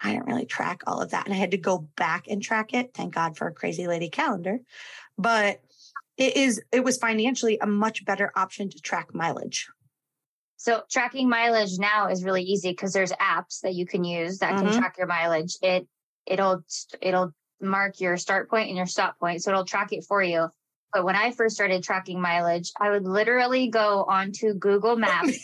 I 0.00 0.12
didn't 0.12 0.26
really 0.26 0.46
track 0.46 0.82
all 0.86 1.00
of 1.00 1.10
that. 1.10 1.26
And 1.26 1.34
I 1.34 1.36
had 1.36 1.50
to 1.50 1.58
go 1.58 1.86
back 1.96 2.26
and 2.28 2.42
track 2.42 2.72
it. 2.72 2.92
Thank 2.94 3.14
God 3.14 3.36
for 3.36 3.46
a 3.46 3.52
crazy 3.52 3.86
lady 3.86 4.08
calendar. 4.08 4.58
But 5.18 5.60
it 6.16 6.36
is, 6.36 6.62
it 6.72 6.82
was 6.82 6.96
financially 6.96 7.58
a 7.58 7.66
much 7.66 8.06
better 8.06 8.32
option 8.34 8.70
to 8.70 8.80
track 8.80 9.14
mileage. 9.14 9.68
So 10.56 10.82
tracking 10.90 11.28
mileage 11.28 11.78
now 11.78 12.08
is 12.08 12.24
really 12.24 12.42
easy 12.42 12.70
because 12.70 12.94
there's 12.94 13.12
apps 13.12 13.60
that 13.60 13.74
you 13.74 13.86
can 13.86 14.02
use 14.02 14.38
that 14.38 14.56
can 14.56 14.68
Mhm. 14.68 14.78
track 14.78 14.96
your 14.96 15.06
mileage. 15.06 15.58
It 15.60 15.86
it'll 16.24 16.64
it'll 17.02 17.34
mark 17.60 18.00
your 18.00 18.16
start 18.16 18.50
point 18.50 18.68
and 18.68 18.76
your 18.76 18.86
stop 18.86 19.18
point, 19.18 19.42
so 19.42 19.50
it'll 19.50 19.64
track 19.64 19.92
it 19.92 20.04
for 20.04 20.22
you. 20.22 20.48
But 20.92 21.04
when 21.04 21.16
I 21.16 21.32
first 21.32 21.54
started 21.54 21.82
tracking 21.82 22.20
mileage, 22.20 22.72
I 22.80 22.90
would 22.90 23.04
literally 23.04 23.68
go 23.68 24.04
onto 24.08 24.54
Google 24.54 24.96
Maps, 24.96 25.38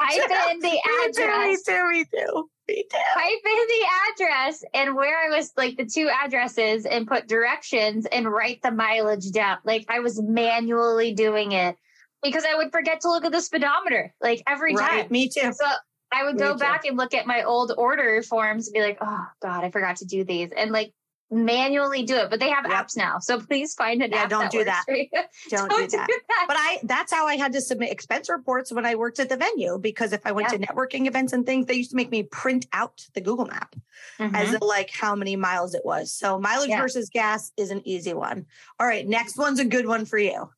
type 0.00 0.30
in 0.50 0.60
the 0.60 0.68
too, 0.68 0.70
me 0.70 0.82
address, 1.08 1.62
too, 1.62 1.88
me 1.88 2.04
too. 2.04 2.48
Me 2.68 2.84
too. 2.90 2.98
type 3.14 3.44
in 3.44 3.66
the 3.68 3.86
address 4.12 4.64
and 4.72 4.94
where 4.94 5.18
I 5.18 5.36
was 5.36 5.52
like 5.56 5.76
the 5.76 5.84
two 5.84 6.08
addresses 6.08 6.86
and 6.86 7.06
put 7.06 7.28
directions 7.28 8.06
and 8.06 8.26
write 8.26 8.62
the 8.62 8.70
mileage 8.70 9.30
down. 9.32 9.58
Like 9.64 9.84
I 9.88 10.00
was 10.00 10.22
manually 10.22 11.12
doing 11.12 11.52
it 11.52 11.76
because 12.22 12.44
I 12.50 12.54
would 12.54 12.72
forget 12.72 13.00
to 13.02 13.08
look 13.08 13.24
at 13.26 13.32
the 13.32 13.42
speedometer 13.42 14.14
like 14.22 14.42
every 14.46 14.74
time. 14.74 15.08
Me 15.10 15.28
too. 15.28 15.52
So 15.52 15.66
I 16.10 16.24
would 16.24 16.36
Me 16.36 16.40
go 16.40 16.52
too. 16.54 16.58
back 16.58 16.86
and 16.86 16.96
look 16.96 17.12
at 17.12 17.26
my 17.26 17.42
old 17.42 17.72
order 17.76 18.22
forms 18.22 18.68
and 18.68 18.74
be 18.74 18.80
like, 18.80 18.98
oh 19.00 19.26
God, 19.42 19.64
I 19.64 19.70
forgot 19.70 19.96
to 19.96 20.06
do 20.06 20.24
these. 20.24 20.50
And 20.56 20.70
like 20.70 20.94
manually 21.34 22.04
do 22.04 22.16
it. 22.16 22.30
But 22.30 22.40
they 22.40 22.50
have 22.50 22.64
Yep. 22.68 22.72
apps 22.86 22.96
now. 22.96 23.18
So 23.18 23.40
please 23.40 23.74
find 23.74 24.02
an 24.02 24.12
Yeah, 24.12 24.22
app. 24.24 24.30
don't 24.30 24.50
do 24.50 24.58
works 24.58 24.70
that. 24.70 24.84
you. 24.88 25.08
Don't, 25.48 25.68
do 25.70 25.86
that. 25.88 26.08
But 26.46 26.56
I 26.58 26.78
that's 26.84 27.12
how 27.12 27.26
I 27.26 27.36
had 27.36 27.52
to 27.52 27.60
submit 27.60 27.90
expense 27.90 28.30
reports 28.30 28.72
when 28.72 28.86
I 28.86 28.94
worked 28.94 29.18
at 29.20 29.28
the 29.28 29.36
venue 29.36 29.78
because 29.78 30.12
if 30.12 30.24
I 30.24 30.32
went 30.32 30.48
to 30.50 30.58
networking 30.58 31.06
events 31.06 31.32
and 31.32 31.44
things, 31.44 31.66
they 31.66 31.74
used 31.74 31.90
to 31.90 31.96
make 31.96 32.10
me 32.10 32.22
print 32.22 32.66
out 32.72 33.06
the 33.14 33.20
Google 33.20 33.46
map 33.46 33.74
Mhm. 34.18 34.34
as 34.34 34.60
like 34.62 34.90
how 34.90 35.14
many 35.14 35.36
miles 35.36 35.74
it 35.74 35.84
was. 35.84 36.12
So 36.14 36.38
mileage 36.38 36.70
Yeah. 36.70 36.80
versus 36.80 37.10
gas 37.10 37.52
is 37.56 37.70
an 37.70 37.82
easy 37.86 38.14
one. 38.14 38.46
All 38.80 38.86
right, 38.86 39.06
next 39.06 39.36
one's 39.36 39.58
a 39.60 39.64
good 39.64 39.86
one 39.86 40.04
for 40.06 40.18
you. 40.18 40.50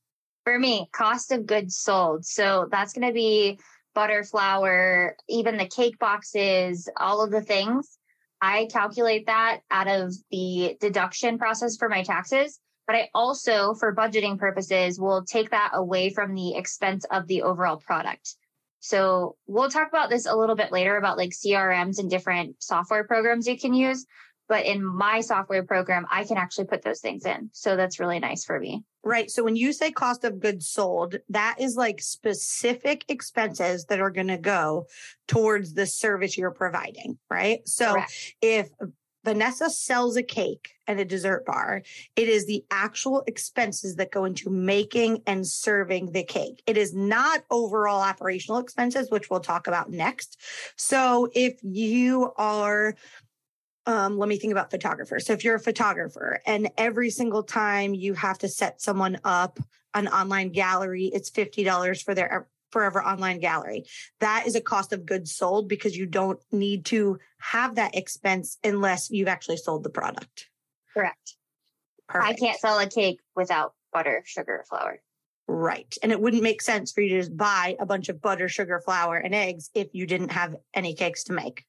for 0.45 0.61
me, 0.61 0.89
cost 0.93 1.33
of 1.33 1.45
goods 1.45 1.77
sold. 1.77 2.25
So 2.25 2.69
that's 2.71 2.93
going 2.93 3.09
to 3.09 3.13
be 3.13 3.59
butter, 3.95 4.23
flour, 4.23 5.17
even 5.29 5.57
the 5.57 5.67
cake 5.67 5.99
boxes, 5.99 6.89
all 6.97 7.21
of 7.21 7.33
the 7.33 7.41
things. 7.43 7.99
I 8.41 8.69
calculate 8.71 9.27
that 9.27 9.61
out 9.71 9.89
of 9.89 10.15
the 10.31 10.77
deduction 10.81 11.39
process 11.39 11.77
for 11.77 11.89
my 11.89 12.03
taxes. 12.03 12.61
But 12.87 12.97
I 12.97 13.09
also, 13.15 13.75
for 13.75 13.95
budgeting 13.95 14.39
purposes, 14.39 15.01
will 15.01 15.25
take 15.25 15.51
that 15.51 15.73
away 15.75 16.11
from 16.11 16.35
the 16.35 16.55
expense 16.55 17.05
of 17.11 17.27
the 17.27 17.43
overall 17.43 17.79
product. 17.79 18.37
So 18.79 19.37
we'll 19.49 19.71
talk 19.71 19.89
about 19.89 20.11
this 20.11 20.27
a 20.27 20.37
little 20.37 20.55
bit 20.55 20.71
later 20.71 20.97
about 20.97 21.17
like 21.17 21.31
CRMs 21.31 21.99
and 21.99 22.09
different 22.09 22.63
software 22.63 23.05
programs 23.05 23.49
you 23.49 23.59
can 23.59 23.75
use. 23.75 24.07
But 24.49 24.67
in 24.67 24.85
my 24.85 25.21
software 25.21 25.65
program, 25.65 26.07
I 26.11 26.25
can 26.25 26.37
actually 26.37 26.67
put 26.67 26.83
those 26.83 27.01
things 27.01 27.25
in. 27.25 27.51
So 27.53 27.77
that's 27.77 27.99
really 27.99 28.19
nice 28.19 28.45
for 28.45 28.61
me. 28.61 28.85
Right. 29.03 29.31
So 29.31 29.43
when 29.45 29.57
you 29.57 29.73
say 29.73 29.91
cost 29.91 30.25
of 30.25 30.41
goods 30.41 30.69
sold, 30.69 31.17
that 31.29 31.57
is 31.61 31.77
like 31.77 32.01
specific 32.01 33.05
expenses 33.09 33.87
that 33.87 34.01
are 34.01 34.11
going 34.11 34.29
to 34.29 34.39
go 34.39 34.87
towards 35.29 35.75
the 35.75 35.87
service 35.87 36.37
you're 36.37 36.51
providing. 36.51 37.19
Right. 37.31 37.67
So 37.67 37.93
Correct. 37.93 38.35
if 38.41 38.69
Vanessa 39.27 39.69
sells 39.69 40.17
a 40.17 40.23
cake 40.23 40.71
and 40.87 41.01
a 41.01 41.05
dessert 41.05 41.45
bar. 41.45 41.83
It 42.15 42.29
is 42.29 42.47
the 42.47 42.65
actual 42.71 43.25
expenses 43.27 43.97
that 43.97 44.13
go 44.13 44.25
into 44.25 44.51
making 44.51 45.25
and 45.27 45.45
serving 45.45 46.13
the 46.13 46.23
cake. 46.23 46.63
It 46.65 46.77
is 46.77 46.95
not 46.95 47.43
overall 47.51 48.01
operational 48.01 48.61
expenses, 48.61 49.11
which 49.11 49.29
we'll 49.29 49.41
talk 49.41 49.67
about 49.67 49.91
next. 49.91 50.41
So 50.77 51.29
if 51.35 51.59
you 51.65 52.33
are 52.37 52.95
um, 53.87 54.19
let 54.19 54.29
me 54.29 54.37
think 54.39 54.53
about 54.53 54.71
photographers. 54.71 55.27
So 55.27 55.33
if 55.33 55.45
you're 55.45 55.55
a 55.55 55.61
photographer 55.61 56.41
and 56.45 56.71
every 56.77 57.11
single 57.11 57.43
time 57.43 57.95
you 57.95 58.15
have 58.15 58.39
to 58.39 58.49
set 58.49 58.81
someone 58.81 59.19
up 59.25 59.61
an 59.95 60.09
online 60.09 60.51
gallery, 60.51 61.07
it's 61.07 61.31
$50 61.31 62.03
for 62.03 62.15
their 62.15 62.49
forever 62.71 63.03
online 63.03 63.39
gallery. 63.39 63.85
That 64.21 64.45
is 64.47 64.57
a 64.57 64.61
cost 64.61 64.93
of 64.93 65.07
goods 65.07 65.35
sold 65.35 65.69
because 65.69 65.97
you 65.97 66.05
don't 66.07 66.41
need 66.51 66.85
to 66.87 67.19
have 67.39 67.77
that 67.77 67.97
expense 67.97 68.59
unless 68.65 69.09
you've 69.11 69.29
actually 69.29 69.59
sold 69.59 69.85
the 69.85 69.91
product. 69.91 70.51
Correct. 70.93 71.37
Perfect. 72.09 72.31
I 72.31 72.35
can't 72.35 72.59
sell 72.59 72.79
a 72.79 72.89
cake 72.89 73.21
without 73.35 73.75
butter, 73.93 74.23
sugar, 74.27 74.65
flour. 74.69 75.01
Right. 75.49 75.97
And 76.03 76.11
it 76.11 76.21
wouldn't 76.21 76.43
make 76.43 76.61
sense 76.61 76.91
for 76.91 77.03
you 77.03 77.11
to 77.11 77.21
just 77.21 77.37
buy 77.37 77.77
a 77.79 77.87
bunch 77.87 78.09
of 78.09 78.21
butter, 78.21 78.49
sugar, 78.49 78.81
flour, 78.85 79.17
and 79.17 79.35
eggs 79.35 79.71
if 79.75 79.89
you 79.93 80.07
didn't 80.07 80.33
have 80.33 80.57
any 80.75 80.95
cakes 80.95 81.25
to 81.25 81.33
make. 81.33 81.65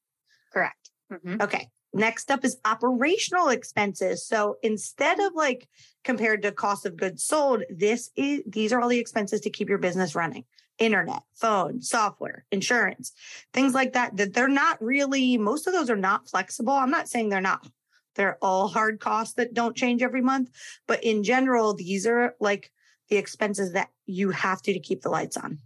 Correct. 0.52 0.90
Mm-hmm. 1.12 1.42
Okay. 1.42 1.70
Next 1.98 2.30
up 2.30 2.46
is 2.46 2.60
operational 2.64 3.50
expenses. 3.50 4.24
So 4.24 4.58
instead 4.62 5.20
of 5.20 5.34
like 5.34 5.68
compared 6.04 6.44
to 6.44 6.52
cost 6.52 6.86
of 6.86 6.96
goods 6.96 7.24
sold, 7.24 7.64
this 7.72 8.12
is 8.16 8.44
these 8.46 8.72
are 8.72 8.80
all 8.80 8.90
the 8.90 9.00
expenses 9.00 9.42
to 9.42 9.50
keep 9.50 9.68
your 9.68 9.80
business 9.80 10.14
running. 10.14 10.46
Internet, 10.78 11.24
phone, 11.34 11.82
software, 11.82 12.46
insurance, 12.52 13.14
things 13.52 13.74
like 13.74 13.94
that 13.94 14.16
that 14.18 14.36
they're 14.36 14.48
not 14.48 14.80
really 14.80 15.40
most 15.40 15.66
of 15.66 15.74
those 15.74 15.90
are 15.90 15.96
not 15.96 16.30
flexible. 16.30 16.74
I'm 16.74 16.92
not 16.92 17.10
saying 17.10 17.30
they're 17.30 17.42
not 17.42 17.68
they're 18.14 18.38
all 18.44 18.68
hard 18.68 19.00
costs 19.00 19.34
that 19.34 19.56
don't 19.56 19.76
change 19.76 20.04
every 20.04 20.22
month, 20.22 20.52
but 20.88 21.04
in 21.04 21.24
general 21.24 21.74
these 21.74 22.06
are 22.06 22.36
like 22.40 22.72
the 23.10 23.18
expenses 23.18 23.74
that 23.74 23.90
you 24.06 24.30
have 24.30 24.62
to 24.62 24.74
to 24.74 24.80
keep 24.80 25.02
the 25.02 25.10
lights 25.10 25.36
on. 25.36 25.58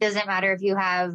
Doesn't 0.00 0.26
matter 0.26 0.52
if 0.52 0.60
you 0.60 0.74
have 0.74 1.14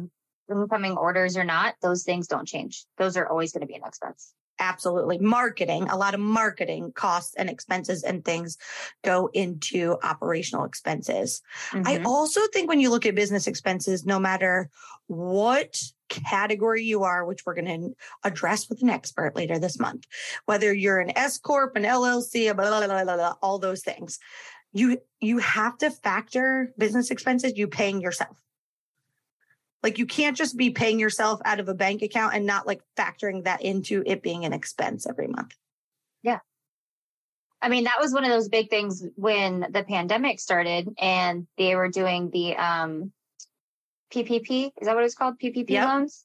incoming 0.50 0.96
orders 0.96 1.36
or 1.36 1.44
not, 1.44 1.74
those 1.82 2.02
things 2.02 2.28
don't 2.28 2.48
change. 2.48 2.86
Those 2.96 3.18
are 3.18 3.28
always 3.28 3.52
going 3.52 3.60
to 3.60 3.66
be 3.66 3.74
an 3.74 3.84
expense. 3.84 4.32
Absolutely. 4.58 5.18
Marketing, 5.18 5.88
a 5.88 5.96
lot 5.96 6.14
of 6.14 6.20
marketing 6.20 6.92
costs 6.92 7.34
and 7.36 7.48
expenses 7.48 8.02
and 8.02 8.24
things 8.24 8.58
go 9.04 9.30
into 9.32 9.96
operational 10.02 10.64
expenses. 10.64 11.42
Mm-hmm. 11.70 11.86
I 11.86 12.02
also 12.04 12.40
think 12.52 12.68
when 12.68 12.80
you 12.80 12.90
look 12.90 13.06
at 13.06 13.14
business 13.14 13.46
expenses, 13.46 14.04
no 14.04 14.18
matter 14.18 14.70
what 15.06 15.80
category 16.08 16.82
you 16.82 17.04
are, 17.04 17.24
which 17.24 17.46
we're 17.46 17.54
going 17.54 17.66
to 17.66 17.94
address 18.24 18.68
with 18.68 18.82
an 18.82 18.90
expert 18.90 19.36
later 19.36 19.58
this 19.58 19.78
month, 19.78 20.06
whether 20.46 20.72
you're 20.72 20.98
an 20.98 21.16
S 21.16 21.38
Corp, 21.38 21.76
an 21.76 21.84
LLC, 21.84 22.54
blah, 22.54 22.86
blah, 22.86 23.04
blah, 23.04 23.34
all 23.42 23.58
those 23.58 23.82
things, 23.82 24.18
you, 24.72 24.98
you 25.20 25.38
have 25.38 25.78
to 25.78 25.90
factor 25.90 26.72
business 26.78 27.10
expenses 27.10 27.56
you 27.56 27.68
paying 27.68 28.00
yourself. 28.00 28.36
Like 29.82 29.98
you 29.98 30.06
can't 30.06 30.36
just 30.36 30.56
be 30.56 30.70
paying 30.70 30.98
yourself 30.98 31.40
out 31.44 31.60
of 31.60 31.68
a 31.68 31.74
bank 31.74 32.02
account 32.02 32.34
and 32.34 32.46
not 32.46 32.66
like 32.66 32.82
factoring 32.96 33.44
that 33.44 33.62
into 33.62 34.02
it 34.04 34.22
being 34.22 34.44
an 34.44 34.52
expense 34.52 35.06
every 35.06 35.28
month. 35.28 35.54
Yeah. 36.22 36.40
I 37.62 37.68
mean, 37.68 37.84
that 37.84 38.00
was 38.00 38.12
one 38.12 38.24
of 38.24 38.30
those 38.30 38.48
big 38.48 38.70
things 38.70 39.04
when 39.14 39.66
the 39.70 39.84
pandemic 39.84 40.40
started 40.40 40.88
and 40.98 41.46
they 41.56 41.74
were 41.76 41.88
doing 41.88 42.30
the 42.30 42.56
um, 42.56 43.12
PPP. 44.12 44.72
Is 44.80 44.86
that 44.86 44.94
what 44.94 45.04
it's 45.04 45.14
called? 45.14 45.38
PPP 45.38 45.70
yep. 45.70 45.88
loans. 45.88 46.24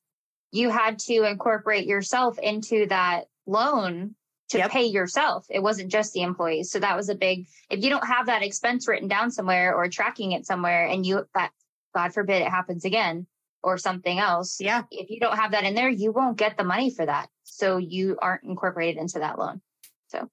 You 0.51 0.69
had 0.69 0.99
to 0.99 1.23
incorporate 1.23 1.85
yourself 1.85 2.37
into 2.39 2.87
that 2.87 3.25
loan 3.45 4.15
to 4.49 4.59
yep. 4.59 4.71
pay 4.71 4.85
yourself. 4.85 5.45
It 5.49 5.63
wasn't 5.63 5.91
just 5.91 6.13
the 6.13 6.21
employees. 6.21 6.71
So 6.71 6.79
that 6.79 6.95
was 6.95 7.09
a 7.09 7.15
big, 7.15 7.47
if 7.69 7.83
you 7.83 7.89
don't 7.89 8.05
have 8.05 8.27
that 8.27 8.43
expense 8.43 8.87
written 8.87 9.07
down 9.07 9.31
somewhere 9.31 9.75
or 9.75 9.87
tracking 9.89 10.31
it 10.31 10.45
somewhere 10.45 10.85
and 10.85 11.05
you, 11.05 11.27
that 11.33 11.51
God 11.95 12.13
forbid 12.13 12.43
it 12.43 12.49
happens 12.49 12.85
again, 12.85 13.25
or 13.63 13.77
something 13.77 14.19
else. 14.19 14.59
Yeah. 14.59 14.83
If 14.91 15.09
you 15.09 15.19
don't 15.19 15.37
have 15.37 15.51
that 15.51 15.63
in 15.63 15.75
there, 15.75 15.89
you 15.89 16.11
won't 16.11 16.37
get 16.37 16.57
the 16.57 16.63
money 16.63 16.89
for 16.89 17.05
that. 17.05 17.29
So 17.43 17.77
you 17.77 18.17
aren't 18.21 18.43
incorporated 18.43 19.01
into 19.01 19.19
that 19.19 19.39
loan. 19.39 19.61
So 20.07 20.29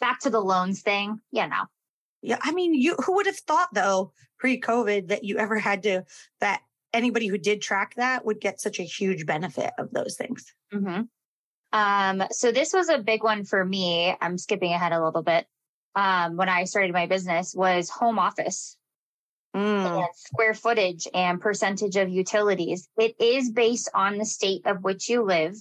back 0.00 0.20
to 0.20 0.30
the 0.30 0.40
loans 0.40 0.82
thing. 0.82 1.20
Yeah, 1.32 1.46
now. 1.46 1.68
Yeah. 2.22 2.38
I 2.40 2.52
mean, 2.52 2.74
you 2.74 2.94
who 3.04 3.16
would 3.16 3.26
have 3.26 3.38
thought 3.38 3.68
though, 3.72 4.12
pre-COVID 4.38 5.08
that 5.08 5.24
you 5.24 5.38
ever 5.38 5.58
had 5.58 5.82
to 5.82 6.04
that 6.40 6.62
anybody 6.92 7.26
who 7.26 7.38
did 7.38 7.60
track 7.60 7.94
that 7.96 8.24
would 8.24 8.40
get 8.40 8.60
such 8.60 8.80
a 8.80 8.84
huge 8.84 9.26
benefit 9.26 9.72
of 9.78 9.90
those 9.90 10.16
things. 10.16 10.54
Mm-hmm. 10.72 11.02
Um, 11.72 12.26
so 12.30 12.50
this 12.50 12.72
was 12.72 12.88
a 12.88 12.98
big 12.98 13.22
one 13.22 13.44
for 13.44 13.64
me. 13.64 14.14
I'm 14.20 14.38
skipping 14.38 14.72
ahead 14.72 14.92
a 14.92 15.04
little 15.04 15.22
bit. 15.22 15.46
Um, 15.94 16.36
when 16.36 16.48
I 16.48 16.64
started 16.64 16.92
my 16.92 17.06
business 17.06 17.54
was 17.54 17.90
home 17.90 18.18
office 18.18 18.76
mm. 19.54 20.04
and 20.04 20.08
square 20.14 20.54
footage 20.54 21.08
and 21.14 21.40
percentage 21.40 21.96
of 21.96 22.08
utilities. 22.08 22.88
It 22.98 23.14
is 23.20 23.50
based 23.50 23.88
on 23.94 24.18
the 24.18 24.24
state 24.24 24.66
of 24.66 24.82
which 24.82 25.08
you 25.08 25.22
live, 25.22 25.56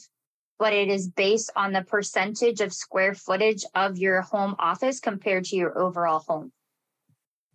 but 0.57 0.73
it 0.73 0.89
is 0.89 1.07
based 1.07 1.51
on 1.55 1.73
the 1.73 1.83
percentage 1.83 2.61
of 2.61 2.73
square 2.73 3.13
footage 3.13 3.63
of 3.75 3.97
your 3.97 4.21
home 4.21 4.55
office 4.59 4.99
compared 4.99 5.45
to 5.45 5.55
your 5.55 5.77
overall 5.77 6.19
home. 6.19 6.51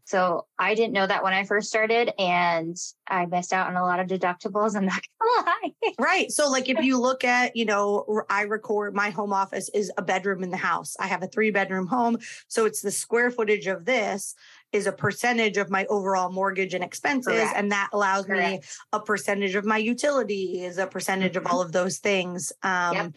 So 0.07 0.47
I 0.59 0.75
didn't 0.75 0.93
know 0.93 1.07
that 1.07 1.25
when 1.25 1.33
I 1.33 1.45
first 1.45 1.69
started 1.69 2.13
and 2.19 2.77
I 3.09 3.25
missed 3.25 3.55
out 3.55 3.69
on 3.69 3.77
a 3.77 3.83
lot 3.83 4.01
of 4.01 4.07
deductibles. 4.07 4.77
I'm 4.77 4.85
not 4.85 5.01
gonna 5.21 5.47
lie. 5.47 5.93
right. 5.99 6.31
So 6.31 6.51
like 6.51 6.69
if 6.69 6.85
you 6.85 7.01
look 7.01 7.25
at, 7.25 7.57
you 7.57 7.65
know, 7.65 8.23
I 8.29 8.43
record 8.43 8.95
my 8.95 9.11
home 9.11 9.33
office 9.33 9.71
is 9.71 9.91
a 9.97 10.03
bedroom 10.03 10.43
in 10.43 10.51
the 10.51 10.59
house. 10.59 10.95
I 11.01 11.07
have 11.07 11.23
a 11.23 11.27
three 11.27 11.51
bedroom 11.51 11.87
home. 11.87 12.19
So 12.49 12.67
it's 12.67 12.83
the 12.83 12.91
square 12.91 13.31
footage 13.31 13.67
of 13.67 13.87
this 13.87 14.35
is 14.75 14.89
a 14.89 14.93
percentage 14.93 15.57
of 15.57 15.71
my 15.71 15.87
overall 15.87 16.33
mortgage 16.33 16.75
and 16.75 16.83
expenses. 16.83 17.33
Correct. 17.33 17.57
And 17.57 17.71
that 17.71 17.91
allows 17.93 18.27
Correct. 18.27 18.51
me 18.51 18.61
a 18.93 19.01
percentage 19.01 19.55
of 19.55 19.65
my 19.65 19.79
utilities, 19.79 20.79
a 20.79 20.87
percentage 20.87 21.35
mm-hmm. 21.35 21.47
of 21.47 21.53
all 21.53 21.63
of 21.63 21.71
those 21.71 21.99
things. 21.99 22.53
Um, 22.63 22.95
yep. 22.95 23.13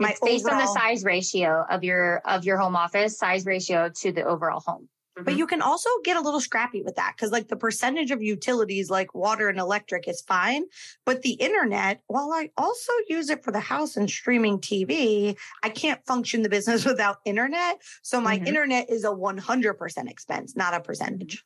It's 0.00 0.20
based 0.20 0.44
overall, 0.44 0.60
on 0.60 0.66
the 0.66 0.80
size 0.80 1.02
ratio 1.04 1.64
of 1.68 1.82
your 1.82 2.18
of 2.24 2.44
your 2.44 2.58
home 2.58 2.76
office, 2.76 3.18
size 3.18 3.46
ratio 3.46 3.90
to 4.02 4.12
the 4.12 4.22
overall 4.22 4.60
home. 4.60 4.88
But 5.18 5.32
mm-hmm. 5.32 5.38
you 5.38 5.46
can 5.46 5.62
also 5.62 5.90
get 6.04 6.16
a 6.16 6.20
little 6.20 6.40
scrappy 6.40 6.82
with 6.82 6.96
that 6.96 7.14
because, 7.16 7.32
like, 7.32 7.48
the 7.48 7.56
percentage 7.56 8.10
of 8.10 8.22
utilities 8.22 8.88
like 8.88 9.14
water 9.14 9.48
and 9.48 9.58
electric 9.58 10.06
is 10.06 10.20
fine. 10.20 10.64
But 11.04 11.22
the 11.22 11.32
internet, 11.32 12.02
while 12.06 12.32
I 12.32 12.50
also 12.56 12.92
use 13.08 13.28
it 13.30 13.42
for 13.42 13.50
the 13.50 13.60
house 13.60 13.96
and 13.96 14.08
streaming 14.08 14.58
TV, 14.60 15.36
I 15.62 15.70
can't 15.70 16.04
function 16.06 16.42
the 16.42 16.48
business 16.48 16.84
without 16.86 17.18
internet. 17.24 17.82
So 18.02 18.20
my 18.20 18.36
mm-hmm. 18.36 18.46
internet 18.46 18.90
is 18.90 19.04
a 19.04 19.08
100% 19.08 20.10
expense, 20.10 20.56
not 20.56 20.74
a 20.74 20.80
percentage. 20.80 21.44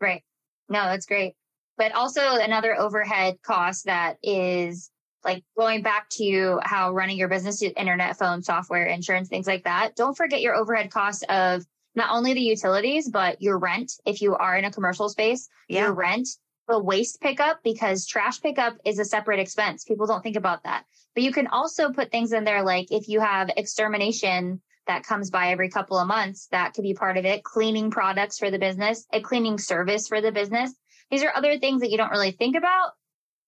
Right. 0.00 0.22
No, 0.68 0.84
that's 0.84 1.06
great. 1.06 1.34
But 1.76 1.92
also 1.92 2.20
another 2.36 2.78
overhead 2.78 3.36
cost 3.42 3.86
that 3.86 4.18
is 4.22 4.90
like 5.24 5.42
going 5.56 5.82
back 5.82 6.08
to 6.10 6.60
how 6.62 6.92
running 6.92 7.16
your 7.16 7.28
business, 7.28 7.62
internet, 7.62 8.18
phone, 8.18 8.42
software, 8.42 8.86
insurance, 8.86 9.28
things 9.28 9.46
like 9.46 9.64
that. 9.64 9.96
Don't 9.96 10.16
forget 10.16 10.42
your 10.42 10.54
overhead 10.54 10.90
cost 10.90 11.24
of 11.24 11.64
not 11.94 12.10
only 12.10 12.34
the 12.34 12.40
utilities, 12.40 13.08
but 13.08 13.40
your 13.40 13.58
rent 13.58 13.92
if 14.04 14.20
you 14.20 14.34
are 14.34 14.56
in 14.56 14.64
a 14.64 14.72
commercial 14.72 15.08
space, 15.08 15.48
yeah. 15.68 15.82
your 15.82 15.92
rent, 15.92 16.28
the 16.68 16.78
waste 16.78 17.20
pickup, 17.20 17.60
because 17.62 18.06
trash 18.06 18.40
pickup 18.40 18.76
is 18.84 18.98
a 18.98 19.04
separate 19.04 19.40
expense. 19.40 19.84
People 19.84 20.06
don't 20.06 20.22
think 20.22 20.36
about 20.36 20.64
that. 20.64 20.84
But 21.14 21.22
you 21.22 21.32
can 21.32 21.46
also 21.46 21.92
put 21.92 22.10
things 22.10 22.32
in 22.32 22.44
there 22.44 22.62
like 22.62 22.90
if 22.90 23.08
you 23.08 23.20
have 23.20 23.50
extermination 23.56 24.60
that 24.86 25.04
comes 25.04 25.30
by 25.30 25.50
every 25.50 25.70
couple 25.70 25.98
of 25.98 26.08
months, 26.08 26.48
that 26.50 26.74
could 26.74 26.82
be 26.82 26.94
part 26.94 27.16
of 27.16 27.24
it. 27.24 27.44
Cleaning 27.44 27.90
products 27.90 28.38
for 28.38 28.50
the 28.50 28.58
business, 28.58 29.06
a 29.12 29.20
cleaning 29.20 29.58
service 29.58 30.08
for 30.08 30.20
the 30.20 30.32
business. 30.32 30.72
These 31.10 31.22
are 31.22 31.34
other 31.34 31.58
things 31.58 31.80
that 31.80 31.90
you 31.90 31.96
don't 31.96 32.10
really 32.10 32.32
think 32.32 32.56
about, 32.56 32.92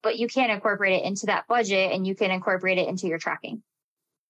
but 0.03 0.19
you 0.19 0.29
can 0.29 0.51
incorporate 0.51 1.01
it 1.01 1.05
into 1.05 1.27
that 1.27 1.47
budget 1.49 1.93
and 1.93 2.07
you 2.07 2.15
can 2.15 2.31
incorporate 2.31 2.79
it 2.79 2.89
into 2.89 3.07
your 3.07 3.19
tracking. 3.19 3.63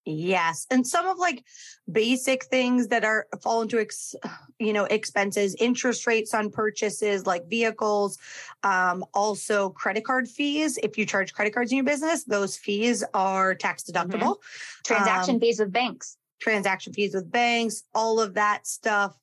Yes. 0.08 0.68
And 0.70 0.86
some 0.86 1.04
of 1.08 1.18
like 1.18 1.44
basic 1.90 2.44
things 2.44 2.88
that 2.88 3.04
are 3.04 3.26
fall 3.42 3.62
into, 3.62 3.80
ex, 3.80 4.14
you 4.60 4.72
know, 4.72 4.84
expenses, 4.84 5.56
interest 5.58 6.06
rates 6.06 6.32
on 6.32 6.50
purchases 6.50 7.26
like 7.26 7.48
vehicles, 7.48 8.16
um, 8.62 9.04
also 9.12 9.70
credit 9.70 10.04
card 10.04 10.28
fees. 10.28 10.78
If 10.80 10.96
you 10.96 11.06
charge 11.06 11.34
credit 11.34 11.52
cards 11.52 11.72
in 11.72 11.78
your 11.78 11.84
business, 11.84 12.22
those 12.22 12.56
fees 12.56 13.02
are 13.14 13.56
tax 13.56 13.82
mm-hmm. 13.82 13.98
deductible. 13.98 14.36
Mm-hmm. 14.36 14.82
Transaction 14.84 15.34
um, 15.34 15.40
fees 15.40 15.58
with 15.58 15.72
banks. 15.72 16.16
Transaction 16.40 16.92
fees 16.92 17.12
with 17.12 17.30
banks, 17.30 17.82
all 17.92 18.20
of 18.20 18.34
that 18.34 18.64
stuff 18.66 19.18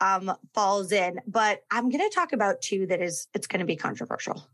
um, 0.00 0.32
falls 0.54 0.92
in. 0.92 1.18
But 1.26 1.62
I'm 1.70 1.88
going 1.88 2.08
to 2.08 2.14
talk 2.14 2.32
about 2.32 2.60
two 2.60 2.86
that 2.86 3.02
is, 3.02 3.26
it's 3.34 3.48
going 3.48 3.60
to 3.60 3.66
be 3.66 3.74
controversial 3.74 4.46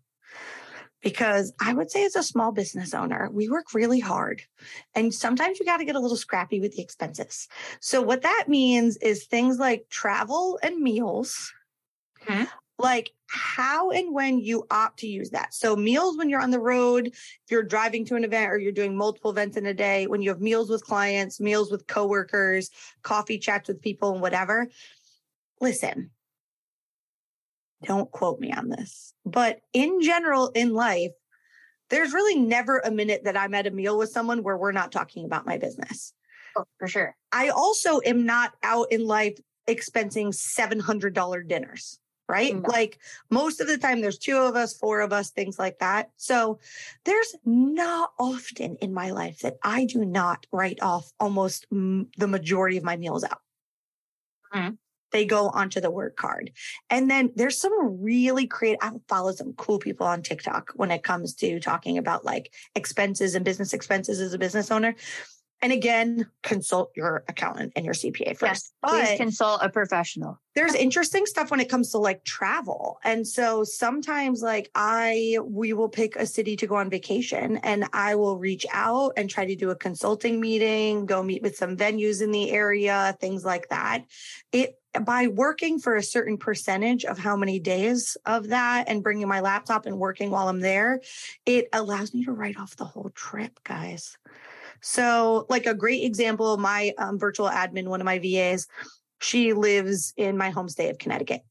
because 1.04 1.52
I 1.60 1.74
would 1.74 1.90
say 1.90 2.04
as 2.04 2.16
a 2.16 2.22
small 2.22 2.50
business 2.50 2.94
owner, 2.94 3.28
we 3.30 3.48
work 3.48 3.74
really 3.74 4.00
hard 4.00 4.42
and 4.94 5.14
sometimes 5.14 5.60
you 5.60 5.66
got 5.66 5.76
to 5.76 5.84
get 5.84 5.94
a 5.94 6.00
little 6.00 6.16
scrappy 6.16 6.60
with 6.60 6.74
the 6.74 6.82
expenses. 6.82 7.46
So 7.80 8.02
what 8.02 8.22
that 8.22 8.46
means 8.48 8.96
is 8.96 9.26
things 9.26 9.58
like 9.58 9.86
travel 9.90 10.58
and 10.62 10.80
meals. 10.80 11.52
Mm-hmm. 12.26 12.44
Like 12.78 13.10
how 13.28 13.90
and 13.90 14.12
when 14.12 14.38
you 14.38 14.66
opt 14.70 15.00
to 15.00 15.06
use 15.06 15.30
that. 15.30 15.54
So 15.54 15.76
meals 15.76 16.16
when 16.16 16.28
you're 16.28 16.40
on 16.40 16.50
the 16.50 16.58
road, 16.58 17.08
if 17.08 17.50
you're 17.50 17.62
driving 17.62 18.04
to 18.06 18.16
an 18.16 18.24
event 18.24 18.50
or 18.50 18.58
you're 18.58 18.72
doing 18.72 18.96
multiple 18.96 19.30
events 19.30 19.56
in 19.56 19.66
a 19.66 19.74
day, 19.74 20.06
when 20.06 20.22
you 20.22 20.30
have 20.30 20.40
meals 20.40 20.70
with 20.70 20.84
clients, 20.84 21.38
meals 21.38 21.70
with 21.70 21.86
coworkers, 21.86 22.70
coffee 23.02 23.38
chats 23.38 23.68
with 23.68 23.80
people 23.80 24.12
and 24.12 24.20
whatever. 24.20 24.68
Listen, 25.60 26.10
don't 27.84 28.10
quote 28.10 28.40
me 28.40 28.52
on 28.52 28.68
this, 28.68 29.14
but 29.24 29.60
in 29.72 30.00
general 30.00 30.48
in 30.50 30.74
life, 30.74 31.12
there's 31.90 32.12
really 32.12 32.38
never 32.38 32.78
a 32.78 32.90
minute 32.90 33.24
that 33.24 33.36
I'm 33.36 33.54
at 33.54 33.66
a 33.66 33.70
meal 33.70 33.98
with 33.98 34.10
someone 34.10 34.42
where 34.42 34.56
we're 34.56 34.72
not 34.72 34.92
talking 34.92 35.24
about 35.24 35.46
my 35.46 35.58
business. 35.58 36.12
Oh, 36.56 36.64
for 36.78 36.88
sure. 36.88 37.16
I 37.32 37.48
also 37.48 38.00
am 38.04 38.24
not 38.24 38.52
out 38.62 38.90
in 38.90 39.06
life 39.06 39.38
expensing 39.68 40.28
$700 40.28 41.48
dinners, 41.48 41.98
right? 42.28 42.60
Like 42.68 42.98
most 43.30 43.60
of 43.60 43.66
the 43.66 43.78
time, 43.78 44.00
there's 44.00 44.18
two 44.18 44.36
of 44.36 44.56
us, 44.56 44.76
four 44.76 45.00
of 45.00 45.12
us, 45.12 45.30
things 45.30 45.58
like 45.58 45.78
that. 45.78 46.10
So 46.16 46.58
there's 47.04 47.34
not 47.44 48.12
often 48.18 48.76
in 48.76 48.94
my 48.94 49.10
life 49.10 49.40
that 49.40 49.56
I 49.62 49.84
do 49.84 50.04
not 50.04 50.46
write 50.52 50.80
off 50.82 51.12
almost 51.20 51.66
m- 51.72 52.08
the 52.16 52.28
majority 52.28 52.76
of 52.76 52.84
my 52.84 52.96
meals 52.96 53.24
out. 53.24 53.40
Mm-hmm 54.54 54.74
they 55.14 55.24
go 55.24 55.48
onto 55.48 55.80
the 55.80 55.92
work 55.92 56.16
card. 56.16 56.50
And 56.90 57.08
then 57.08 57.30
there's 57.36 57.58
some 57.58 58.02
really 58.02 58.48
creative, 58.48 58.80
I 58.82 58.90
follow 59.08 59.32
some 59.32 59.52
cool 59.54 59.78
people 59.78 60.06
on 60.06 60.22
TikTok 60.22 60.72
when 60.74 60.90
it 60.90 61.04
comes 61.04 61.34
to 61.36 61.60
talking 61.60 61.96
about 61.98 62.24
like 62.24 62.52
expenses 62.74 63.36
and 63.36 63.44
business 63.44 63.72
expenses 63.72 64.20
as 64.20 64.34
a 64.34 64.38
business 64.38 64.72
owner. 64.72 64.96
And 65.62 65.72
again, 65.72 66.26
consult 66.42 66.90
your 66.96 67.24
accountant 67.28 67.72
and 67.76 67.84
your 67.84 67.94
CPA 67.94 68.36
first. 68.36 68.42
Yes, 68.42 68.72
please 68.84 69.08
but 69.10 69.16
consult 69.16 69.60
a 69.62 69.70
professional. 69.70 70.38
There's 70.54 70.74
interesting 70.74 71.26
stuff 71.26 71.50
when 71.50 71.60
it 71.60 71.70
comes 71.70 71.92
to 71.92 71.98
like 71.98 72.24
travel. 72.24 72.98
And 73.04 73.26
so 73.26 73.64
sometimes 73.64 74.42
like 74.42 74.70
I 74.74 75.38
we 75.42 75.72
will 75.72 75.88
pick 75.88 76.16
a 76.16 76.26
city 76.26 76.56
to 76.56 76.66
go 76.66 76.74
on 76.74 76.90
vacation 76.90 77.58
and 77.58 77.86
I 77.92 78.16
will 78.16 78.36
reach 78.36 78.66
out 78.72 79.12
and 79.16 79.30
try 79.30 79.46
to 79.46 79.56
do 79.56 79.70
a 79.70 79.76
consulting 79.76 80.40
meeting, 80.40 81.06
go 81.06 81.22
meet 81.22 81.40
with 81.40 81.56
some 81.56 81.76
venues 81.76 82.20
in 82.20 82.32
the 82.32 82.50
area, 82.50 83.16
things 83.20 83.44
like 83.44 83.68
that. 83.68 84.04
It 84.52 84.74
by 85.02 85.26
working 85.26 85.78
for 85.78 85.96
a 85.96 86.02
certain 86.02 86.36
percentage 86.38 87.04
of 87.04 87.18
how 87.18 87.36
many 87.36 87.58
days 87.58 88.16
of 88.26 88.48
that 88.48 88.88
and 88.88 89.02
bringing 89.02 89.28
my 89.28 89.40
laptop 89.40 89.86
and 89.86 89.98
working 89.98 90.30
while 90.30 90.48
I'm 90.48 90.60
there, 90.60 91.00
it 91.46 91.68
allows 91.72 92.14
me 92.14 92.24
to 92.24 92.32
write 92.32 92.58
off 92.58 92.76
the 92.76 92.84
whole 92.84 93.10
trip, 93.14 93.58
guys. 93.64 94.16
So, 94.80 95.46
like 95.48 95.66
a 95.66 95.74
great 95.74 96.04
example, 96.04 96.56
my 96.58 96.92
um, 96.98 97.18
virtual 97.18 97.48
admin, 97.48 97.88
one 97.88 98.00
of 98.00 98.04
my 98.04 98.18
VAs, 98.18 98.66
she 99.20 99.52
lives 99.52 100.12
in 100.16 100.36
my 100.36 100.50
home 100.50 100.68
state 100.68 100.90
of 100.90 100.98
Connecticut. 100.98 101.42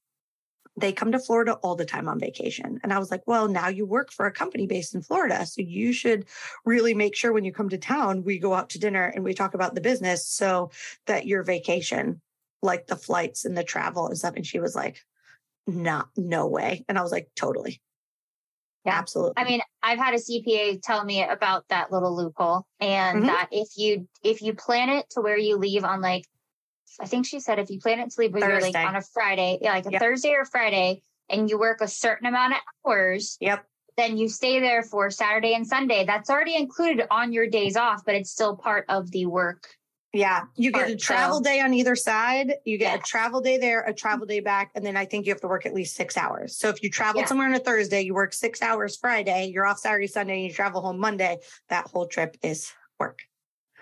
They 0.76 0.92
come 0.92 1.12
to 1.12 1.20
Florida 1.20 1.54
all 1.54 1.76
the 1.76 1.86
time 1.86 2.08
on 2.08 2.20
vacation. 2.20 2.80
And 2.84 2.92
I 2.92 3.00
was 3.00 3.12
like, 3.12 3.22
well, 3.28 3.48
now 3.48 3.68
you 3.68 3.86
work 3.86 4.12
for 4.12 4.26
a 4.26 4.32
company 4.32 4.66
based 4.66 4.96
in 4.96 5.02
Florida. 5.02 5.46
So 5.46 5.62
you 5.62 5.94
should 5.94 6.26
really 6.66 6.94
make 6.94 7.16
sure 7.16 7.32
when 7.32 7.46
you 7.46 7.54
come 7.54 7.70
to 7.70 7.78
town, 7.78 8.24
we 8.24 8.40
go 8.40 8.54
out 8.54 8.70
to 8.72 8.80
dinner 8.80 9.06
and 9.06 9.24
we 9.24 9.34
talk 9.34 9.54
about 9.54 9.76
the 9.76 9.82
business 9.82 10.28
so 10.28 10.72
that 11.06 11.28
your 11.28 11.44
vacation, 11.44 12.22
like 12.64 12.88
the 12.88 12.96
flights 12.96 13.46
and 13.46 13.58
the 13.58 13.64
travel 13.64 14.08
and 14.08 14.18
stuff. 14.18 14.36
And 14.36 14.48
she 14.48 14.60
was 14.60 14.76
like, 14.76 14.98
not, 15.68 16.08
no 16.18 16.48
way. 16.48 16.86
And 16.88 16.98
I 16.98 17.04
was 17.04 17.12
like, 17.12 17.30
totally. 17.36 17.82
Yeah, 18.86 18.98
absolutely. 18.98 19.34
I 19.38 19.46
mean, 19.46 19.62
I've 19.82 20.00
had 20.00 20.14
a 20.14 20.18
CPA 20.18 20.82
tell 20.82 21.06
me 21.06 21.24
about 21.24 21.66
that 21.70 21.92
little 21.92 22.16
loophole 22.16 22.66
and 22.80 23.20
mm-hmm. 23.20 23.28
that 23.28 23.48
if 23.52 23.70
you 23.78 24.10
if 24.24 24.42
you 24.42 24.54
plan 24.54 24.90
it 24.90 25.10
to 25.12 25.22
where 25.22 25.38
you 25.38 25.56
leave 25.58 25.86
on 25.86 26.02
like 26.02 26.26
I 27.00 27.06
think 27.06 27.26
she 27.26 27.40
said 27.40 27.60
if 27.60 27.70
you 27.70 27.80
plan 27.80 28.00
it 28.00 28.12
to 28.12 28.20
leave 28.20 28.34
like 28.34 28.76
on 28.76 28.96
a 28.98 29.02
Friday, 29.02 29.58
like 29.62 29.86
a 29.86 29.92
yep. 29.92 30.02
Thursday 30.02 30.34
or 30.34 30.44
Friday, 30.44 31.02
and 31.30 31.50
you 31.50 31.58
work 31.58 31.80
a 31.82 31.88
certain 31.88 32.28
amount 32.28 32.54
of 32.54 32.60
hours. 32.86 33.38
Yep. 33.40 33.66
Then 33.96 34.18
you 34.18 34.28
stay 34.28 34.60
there 34.60 34.84
for 34.84 35.10
Saturday 35.10 35.54
and 35.54 35.66
Sunday. 35.66 36.04
That's 36.06 36.30
already 36.30 36.56
included 36.56 37.08
on 37.10 37.32
your 37.32 37.48
days 37.48 37.78
off, 37.78 38.04
but 38.06 38.16
it's 38.16 38.32
still 38.32 38.58
part 38.58 38.86
of 38.90 39.12
the 39.12 39.28
work 39.28 39.70
yeah, 40.14 40.44
you 40.56 40.72
get 40.72 40.92
a 40.92 40.96
travel 40.96 41.38
so, 41.38 41.44
day 41.44 41.60
on 41.60 41.74
either 41.74 41.96
side. 41.96 42.54
You 42.66 42.78
get 42.78 42.94
yeah. 42.94 43.00
a 43.00 43.02
travel 43.02 43.42
day 43.42 43.58
there, 43.58 43.82
a 43.82 43.94
travel 43.94 44.28
day 44.28 44.42
back, 44.42 44.70
and 44.76 44.86
then 44.86 44.96
I 44.96 45.06
think 45.06 45.26
you 45.26 45.32
have 45.34 45.42
to 45.42 45.48
work 45.48 45.66
at 45.66 45.74
least 45.74 45.96
six 45.96 46.16
hours. 46.18 46.56
So 46.56 46.70
if 46.70 46.84
you 46.84 46.92
travel 46.92 47.22
yeah. 47.22 47.28
somewhere 47.28 47.48
on 47.48 47.56
a 47.56 47.60
Thursday, 47.60 48.02
you 48.02 48.14
work 48.14 48.32
six 48.32 48.62
hours 48.62 48.96
Friday, 48.96 49.48
you're 49.52 49.66
off 49.66 49.80
Saturday, 49.80 50.06
Sunday, 50.06 50.36
and 50.36 50.44
you 50.44 50.54
travel 50.54 50.82
home 50.82 51.00
Monday. 51.00 51.40
That 51.70 51.88
whole 51.88 52.06
trip 52.06 52.38
is 52.44 52.72
work. 53.00 53.22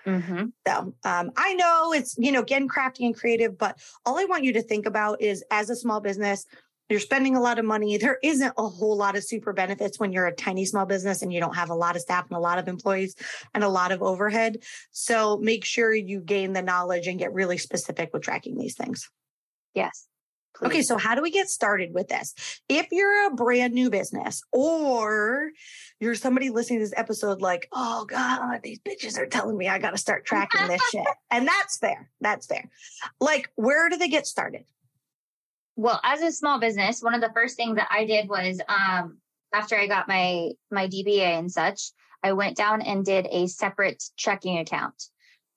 Mm-hmm. 0.06 0.46
So 0.66 0.94
um, 1.04 1.32
I 1.36 1.52
know 1.54 1.92
it's 1.92 2.16
you 2.16 2.32
know 2.32 2.42
getting 2.42 2.66
crafty 2.66 3.04
and 3.04 3.14
creative, 3.14 3.58
but 3.58 3.78
all 4.06 4.18
I 4.18 4.24
want 4.24 4.44
you 4.44 4.54
to 4.54 4.62
think 4.62 4.86
about 4.86 5.20
is 5.20 5.44
as 5.50 5.68
a 5.68 5.76
small 5.76 6.00
business, 6.00 6.46
you're 6.88 7.00
spending 7.00 7.36
a 7.36 7.40
lot 7.40 7.58
of 7.58 7.64
money. 7.64 7.96
There 7.96 8.18
isn't 8.22 8.52
a 8.56 8.68
whole 8.68 8.96
lot 8.96 9.16
of 9.16 9.24
super 9.24 9.52
benefits 9.52 9.98
when 9.98 10.12
you're 10.12 10.26
a 10.26 10.34
tiny 10.34 10.64
small 10.64 10.84
business 10.84 11.22
and 11.22 11.32
you 11.32 11.40
don't 11.40 11.56
have 11.56 11.70
a 11.70 11.74
lot 11.74 11.96
of 11.96 12.02
staff 12.02 12.26
and 12.28 12.36
a 12.36 12.40
lot 12.40 12.58
of 12.58 12.68
employees 12.68 13.16
and 13.54 13.64
a 13.64 13.68
lot 13.68 13.92
of 13.92 14.02
overhead. 14.02 14.58
So 14.90 15.38
make 15.38 15.64
sure 15.64 15.94
you 15.94 16.20
gain 16.20 16.52
the 16.52 16.62
knowledge 16.62 17.06
and 17.06 17.18
get 17.18 17.32
really 17.32 17.58
specific 17.58 18.10
with 18.12 18.22
tracking 18.22 18.58
these 18.58 18.74
things. 18.74 19.10
Yes. 19.74 20.06
Please. 20.54 20.66
Okay, 20.66 20.82
so 20.82 20.98
how 20.98 21.14
do 21.14 21.22
we 21.22 21.30
get 21.30 21.48
started 21.48 21.94
with 21.94 22.08
this? 22.08 22.34
If 22.68 22.88
you're 22.92 23.26
a 23.26 23.30
brand 23.30 23.72
new 23.72 23.88
business 23.88 24.42
or 24.52 25.50
you're 25.98 26.14
somebody 26.14 26.50
listening 26.50 26.80
to 26.80 26.84
this 26.84 26.94
episode 26.96 27.40
like, 27.40 27.68
oh 27.72 28.04
God, 28.04 28.60
these 28.62 28.78
bitches 28.80 29.18
are 29.18 29.26
telling 29.26 29.56
me 29.56 29.68
I 29.68 29.78
got 29.78 29.92
to 29.92 29.98
start 29.98 30.26
tracking 30.26 30.68
this 30.68 30.82
shit. 30.90 31.06
And 31.30 31.48
that's 31.48 31.78
fair. 31.78 32.10
That's 32.20 32.46
fair. 32.46 32.68
Like, 33.18 33.50
where 33.54 33.88
do 33.88 33.96
they 33.96 34.08
get 34.08 34.26
started? 34.26 34.64
Well, 35.76 36.00
as 36.04 36.22
a 36.22 36.32
small 36.32 36.58
business, 36.58 37.02
one 37.02 37.14
of 37.14 37.20
the 37.20 37.32
first 37.34 37.56
things 37.56 37.76
that 37.76 37.88
I 37.90 38.04
did 38.04 38.28
was 38.28 38.60
um, 38.68 39.18
after 39.52 39.76
I 39.76 39.86
got 39.86 40.08
my 40.08 40.50
my 40.70 40.88
DBA 40.88 41.38
and 41.38 41.50
such, 41.50 41.92
I 42.22 42.32
went 42.32 42.56
down 42.56 42.82
and 42.82 43.04
did 43.04 43.26
a 43.30 43.46
separate 43.46 44.02
checking 44.16 44.58
account. 44.58 44.94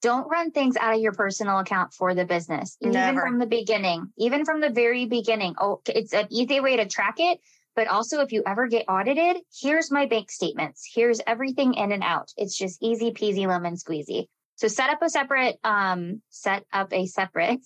Don't 0.02 0.28
run 0.28 0.50
things 0.50 0.76
out 0.76 0.94
of 0.94 1.00
your 1.00 1.12
personal 1.12 1.58
account 1.58 1.92
for 1.92 2.14
the 2.14 2.24
business, 2.24 2.76
Never. 2.80 3.10
even 3.10 3.20
from 3.20 3.38
the 3.38 3.46
beginning, 3.46 4.12
even 4.18 4.44
from 4.44 4.60
the 4.60 4.70
very 4.70 5.06
beginning. 5.06 5.54
Oh, 5.58 5.80
it's 5.86 6.12
an 6.12 6.26
easy 6.30 6.60
way 6.60 6.76
to 6.76 6.86
track 6.86 7.16
it. 7.18 7.40
But 7.74 7.88
also, 7.88 8.20
if 8.20 8.32
you 8.32 8.42
ever 8.46 8.68
get 8.68 8.86
audited, 8.88 9.42
here's 9.60 9.90
my 9.90 10.06
bank 10.06 10.30
statements. 10.30 10.88
Here's 10.94 11.20
everything 11.26 11.74
in 11.74 11.92
and 11.92 12.02
out. 12.02 12.32
It's 12.36 12.56
just 12.56 12.82
easy 12.82 13.10
peasy 13.10 13.46
lemon 13.46 13.74
squeezy. 13.74 14.28
So 14.54 14.68
set 14.68 14.88
up 14.88 15.02
a 15.02 15.10
separate, 15.10 15.58
um, 15.62 16.22
set 16.30 16.64
up 16.72 16.92
a 16.94 17.04
separate 17.04 17.60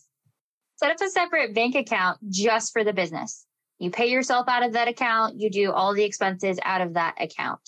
set 0.80 0.90
up 0.92 1.00
a 1.02 1.10
separate 1.10 1.54
bank 1.54 1.74
account 1.74 2.18
just 2.30 2.72
for 2.72 2.84
the 2.84 2.92
business. 2.92 3.44
You 3.78 3.90
pay 3.90 4.06
yourself 4.06 4.48
out 4.48 4.62
of 4.62 4.72
that 4.72 4.88
account. 4.88 5.38
You 5.38 5.50
do 5.50 5.72
all 5.72 5.94
the 5.94 6.04
expenses 6.04 6.58
out 6.64 6.80
of 6.80 6.94
that 6.94 7.16
account. 7.20 7.60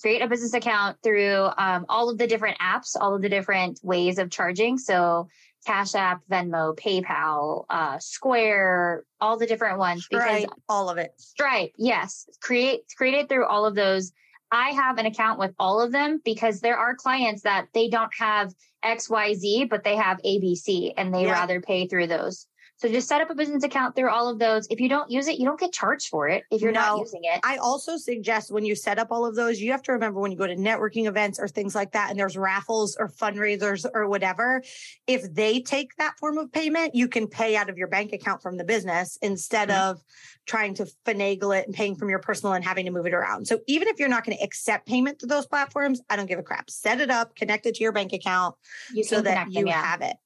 Create 0.00 0.22
a 0.22 0.28
business 0.28 0.54
account 0.54 0.96
through 1.02 1.48
um, 1.58 1.86
all 1.88 2.08
of 2.08 2.18
the 2.18 2.26
different 2.26 2.58
apps, 2.58 2.96
all 3.00 3.14
of 3.14 3.22
the 3.22 3.28
different 3.28 3.80
ways 3.82 4.18
of 4.18 4.30
charging. 4.30 4.78
So 4.78 5.28
Cash 5.66 5.94
App, 5.96 6.22
Venmo, 6.30 6.76
PayPal, 6.76 7.64
uh, 7.68 7.98
Square, 7.98 9.04
all 9.20 9.38
the 9.38 9.46
different 9.46 9.78
ones. 9.78 10.04
Stripe, 10.04 10.42
because 10.42 10.58
all 10.68 10.88
of 10.88 10.98
it. 10.98 11.12
Stripe, 11.16 11.72
yes. 11.76 12.28
Create 12.40 12.82
create 12.96 13.14
it 13.14 13.28
through 13.28 13.46
all 13.46 13.66
of 13.66 13.74
those. 13.74 14.12
I 14.52 14.70
have 14.70 14.98
an 14.98 15.06
account 15.06 15.38
with 15.38 15.52
all 15.58 15.80
of 15.80 15.92
them 15.92 16.20
because 16.24 16.60
there 16.60 16.76
are 16.76 16.94
clients 16.94 17.42
that 17.42 17.68
they 17.72 17.88
don't 17.88 18.12
have 18.18 18.52
XYZ, 18.84 19.68
but 19.70 19.82
they 19.82 19.96
have 19.96 20.18
ABC 20.18 20.92
and 20.96 21.12
they 21.14 21.24
yeah. 21.24 21.32
rather 21.32 21.60
pay 21.60 21.86
through 21.86 22.08
those. 22.08 22.46
So 22.82 22.88
just 22.88 23.06
set 23.06 23.20
up 23.20 23.30
a 23.30 23.34
business 23.36 23.62
account 23.62 23.94
through 23.94 24.10
all 24.10 24.28
of 24.28 24.40
those. 24.40 24.66
If 24.68 24.80
you 24.80 24.88
don't 24.88 25.08
use 25.08 25.28
it, 25.28 25.38
you 25.38 25.44
don't 25.44 25.60
get 25.60 25.72
charged 25.72 26.08
for 26.08 26.26
it 26.26 26.42
if 26.50 26.60
you're 26.60 26.72
no, 26.72 26.80
not 26.80 26.98
using 26.98 27.20
it. 27.22 27.38
I 27.44 27.58
also 27.58 27.96
suggest 27.96 28.50
when 28.50 28.64
you 28.64 28.74
set 28.74 28.98
up 28.98 29.12
all 29.12 29.24
of 29.24 29.36
those, 29.36 29.60
you 29.60 29.70
have 29.70 29.82
to 29.82 29.92
remember 29.92 30.18
when 30.18 30.32
you 30.32 30.36
go 30.36 30.48
to 30.48 30.56
networking 30.56 31.06
events 31.06 31.38
or 31.38 31.46
things 31.46 31.76
like 31.76 31.92
that, 31.92 32.10
and 32.10 32.18
there's 32.18 32.36
raffles 32.36 32.96
or 32.98 33.08
fundraisers 33.08 33.86
or 33.94 34.08
whatever, 34.08 34.64
if 35.06 35.32
they 35.32 35.60
take 35.60 35.94
that 35.98 36.18
form 36.18 36.38
of 36.38 36.50
payment, 36.50 36.92
you 36.92 37.06
can 37.06 37.28
pay 37.28 37.54
out 37.54 37.70
of 37.70 37.78
your 37.78 37.86
bank 37.86 38.12
account 38.12 38.42
from 38.42 38.56
the 38.56 38.64
business 38.64 39.16
instead 39.22 39.68
mm-hmm. 39.68 39.90
of 39.90 40.02
trying 40.46 40.74
to 40.74 40.86
finagle 41.06 41.56
it 41.56 41.66
and 41.66 41.76
paying 41.76 41.94
from 41.94 42.10
your 42.10 42.18
personal 42.18 42.52
and 42.52 42.64
having 42.64 42.86
to 42.86 42.90
move 42.90 43.06
it 43.06 43.14
around. 43.14 43.46
So 43.46 43.60
even 43.68 43.86
if 43.86 44.00
you're 44.00 44.08
not 44.08 44.24
going 44.26 44.36
to 44.36 44.42
accept 44.42 44.88
payment 44.88 45.20
to 45.20 45.26
those 45.26 45.46
platforms, 45.46 46.00
I 46.10 46.16
don't 46.16 46.26
give 46.26 46.40
a 46.40 46.42
crap. 46.42 46.68
Set 46.68 47.00
it 47.00 47.10
up, 47.10 47.36
connect 47.36 47.64
it 47.66 47.76
to 47.76 47.84
your 47.84 47.92
bank 47.92 48.12
account 48.12 48.56
you 48.92 49.04
so 49.04 49.20
that 49.20 49.52
you 49.52 49.60
them, 49.60 49.68
yeah. 49.68 49.84
have 49.84 50.00
it. 50.00 50.16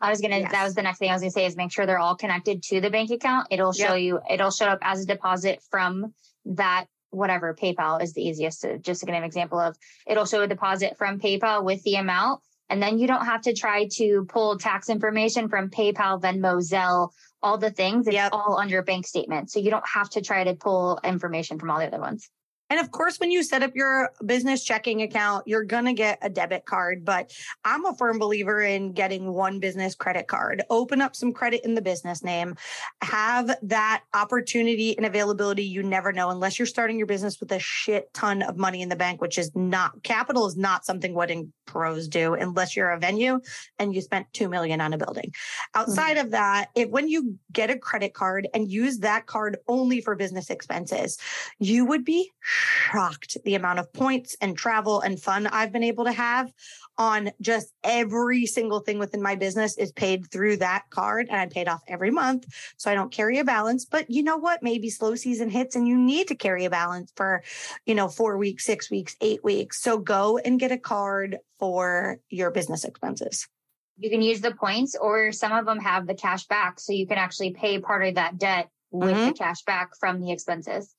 I 0.00 0.10
was 0.10 0.20
gonna. 0.20 0.40
Yes. 0.40 0.52
That 0.52 0.64
was 0.64 0.74
the 0.74 0.82
next 0.82 0.98
thing 0.98 1.10
I 1.10 1.14
was 1.14 1.22
gonna 1.22 1.30
say 1.30 1.46
is 1.46 1.56
make 1.56 1.72
sure 1.72 1.86
they're 1.86 1.98
all 1.98 2.16
connected 2.16 2.62
to 2.64 2.80
the 2.80 2.90
bank 2.90 3.10
account. 3.10 3.48
It'll 3.50 3.72
show 3.72 3.94
yep. 3.94 4.00
you. 4.00 4.20
It'll 4.30 4.50
show 4.50 4.66
up 4.66 4.78
as 4.82 5.02
a 5.02 5.06
deposit 5.06 5.62
from 5.70 6.12
that 6.44 6.86
whatever 7.10 7.54
PayPal 7.54 8.02
is 8.02 8.12
the 8.12 8.22
easiest. 8.22 8.62
To, 8.62 8.78
just 8.78 9.00
to 9.00 9.06
give 9.06 9.14
an 9.14 9.24
example 9.24 9.58
of, 9.58 9.76
it'll 10.06 10.26
show 10.26 10.42
a 10.42 10.46
deposit 10.46 10.98
from 10.98 11.18
PayPal 11.18 11.64
with 11.64 11.82
the 11.82 11.96
amount, 11.96 12.42
and 12.68 12.82
then 12.82 12.98
you 12.98 13.06
don't 13.06 13.24
have 13.24 13.42
to 13.42 13.54
try 13.54 13.88
to 13.92 14.26
pull 14.28 14.58
tax 14.58 14.90
information 14.90 15.48
from 15.48 15.70
PayPal, 15.70 16.20
Venmo, 16.20 16.60
Zelle, 16.60 17.10
all 17.42 17.56
the 17.56 17.70
things. 17.70 18.06
It's 18.06 18.14
yep. 18.14 18.32
all 18.32 18.56
on 18.60 18.68
your 18.68 18.82
bank 18.82 19.06
statement, 19.06 19.50
so 19.50 19.60
you 19.60 19.70
don't 19.70 19.88
have 19.88 20.10
to 20.10 20.20
try 20.20 20.44
to 20.44 20.54
pull 20.54 21.00
information 21.04 21.58
from 21.58 21.70
all 21.70 21.78
the 21.78 21.86
other 21.86 22.00
ones. 22.00 22.28
And 22.68 22.80
of 22.80 22.90
course, 22.90 23.18
when 23.18 23.30
you 23.30 23.42
set 23.42 23.62
up 23.62 23.74
your 23.74 24.10
business 24.24 24.64
checking 24.64 25.02
account, 25.02 25.46
you're 25.46 25.64
going 25.64 25.84
to 25.84 25.92
get 25.92 26.18
a 26.22 26.28
debit 26.28 26.64
card. 26.64 27.04
But 27.04 27.32
I'm 27.64 27.84
a 27.84 27.94
firm 27.94 28.18
believer 28.18 28.62
in 28.62 28.92
getting 28.92 29.32
one 29.32 29.60
business 29.60 29.94
credit 29.94 30.26
card. 30.26 30.62
Open 30.70 31.00
up 31.00 31.14
some 31.14 31.32
credit 31.32 31.64
in 31.64 31.74
the 31.74 31.82
business 31.82 32.24
name. 32.24 32.56
Have 33.02 33.50
that 33.62 34.02
opportunity 34.14 34.96
and 34.96 35.06
availability 35.06 35.64
you 35.64 35.82
never 35.82 36.12
know 36.12 36.30
unless 36.30 36.58
you're 36.58 36.66
starting 36.66 36.98
your 36.98 37.06
business 37.06 37.38
with 37.40 37.52
a 37.52 37.58
shit 37.58 38.12
ton 38.12 38.42
of 38.42 38.56
money 38.56 38.82
in 38.82 38.88
the 38.88 38.96
bank, 38.96 39.20
which 39.20 39.38
is 39.38 39.54
not 39.54 40.02
capital 40.02 40.46
is 40.46 40.56
not 40.56 40.84
something 40.84 41.14
wedding 41.14 41.52
pros 41.66 42.08
do 42.08 42.34
unless 42.34 42.76
you're 42.76 42.90
a 42.90 42.98
venue 42.98 43.40
and 43.78 43.94
you 43.94 44.00
spent 44.00 44.26
2 44.32 44.48
million 44.48 44.80
on 44.80 44.92
a 44.92 44.98
building. 44.98 45.32
Outside 45.74 46.16
mm-hmm. 46.16 46.26
of 46.26 46.30
that, 46.32 46.68
if 46.74 46.88
when 46.88 47.08
you 47.08 47.38
get 47.52 47.70
a 47.70 47.78
credit 47.78 48.14
card 48.14 48.48
and 48.54 48.70
use 48.70 48.98
that 48.98 49.26
card 49.26 49.58
only 49.68 50.00
for 50.00 50.16
business 50.16 50.50
expenses, 50.50 51.18
you 51.58 51.84
would 51.84 52.04
be 52.04 52.32
shocked 52.56 53.36
the 53.44 53.54
amount 53.54 53.78
of 53.78 53.92
points 53.92 54.36
and 54.40 54.56
travel 54.56 55.00
and 55.00 55.20
fun 55.20 55.46
I've 55.46 55.72
been 55.72 55.82
able 55.82 56.04
to 56.04 56.12
have 56.12 56.52
on 56.98 57.30
just 57.40 57.72
every 57.84 58.46
single 58.46 58.80
thing 58.80 58.98
within 58.98 59.22
my 59.22 59.34
business 59.34 59.76
is 59.76 59.92
paid 59.92 60.30
through 60.30 60.56
that 60.56 60.84
card 60.90 61.26
and 61.28 61.38
I 61.38 61.46
paid 61.46 61.68
off 61.68 61.82
every 61.86 62.10
month. 62.10 62.46
So 62.78 62.90
I 62.90 62.94
don't 62.94 63.12
carry 63.12 63.38
a 63.38 63.44
balance. 63.44 63.84
But 63.84 64.08
you 64.08 64.22
know 64.22 64.38
what? 64.38 64.62
Maybe 64.62 64.88
slow 64.88 65.14
season 65.14 65.50
hits 65.50 65.76
and 65.76 65.86
you 65.86 65.98
need 65.98 66.28
to 66.28 66.34
carry 66.34 66.64
a 66.64 66.70
balance 66.70 67.12
for, 67.14 67.42
you 67.84 67.94
know, 67.94 68.08
four 68.08 68.38
weeks, 68.38 68.64
six 68.64 68.90
weeks, 68.90 69.16
eight 69.20 69.44
weeks. 69.44 69.82
So 69.82 69.98
go 69.98 70.38
and 70.38 70.58
get 70.58 70.72
a 70.72 70.78
card 70.78 71.38
for 71.58 72.18
your 72.30 72.50
business 72.50 72.84
expenses. 72.84 73.46
You 73.98 74.10
can 74.10 74.22
use 74.22 74.40
the 74.40 74.54
points 74.54 74.96
or 74.98 75.32
some 75.32 75.52
of 75.52 75.66
them 75.66 75.80
have 75.80 76.06
the 76.06 76.14
cash 76.14 76.46
back. 76.46 76.80
So 76.80 76.92
you 76.92 77.06
can 77.06 77.18
actually 77.18 77.52
pay 77.52 77.78
part 77.78 78.06
of 78.06 78.14
that 78.14 78.38
debt 78.38 78.70
with 78.90 79.14
mm-hmm. 79.14 79.26
the 79.26 79.32
cash 79.32 79.62
back 79.64 79.90
from 79.98 80.20
the 80.20 80.32
expenses. 80.32 80.94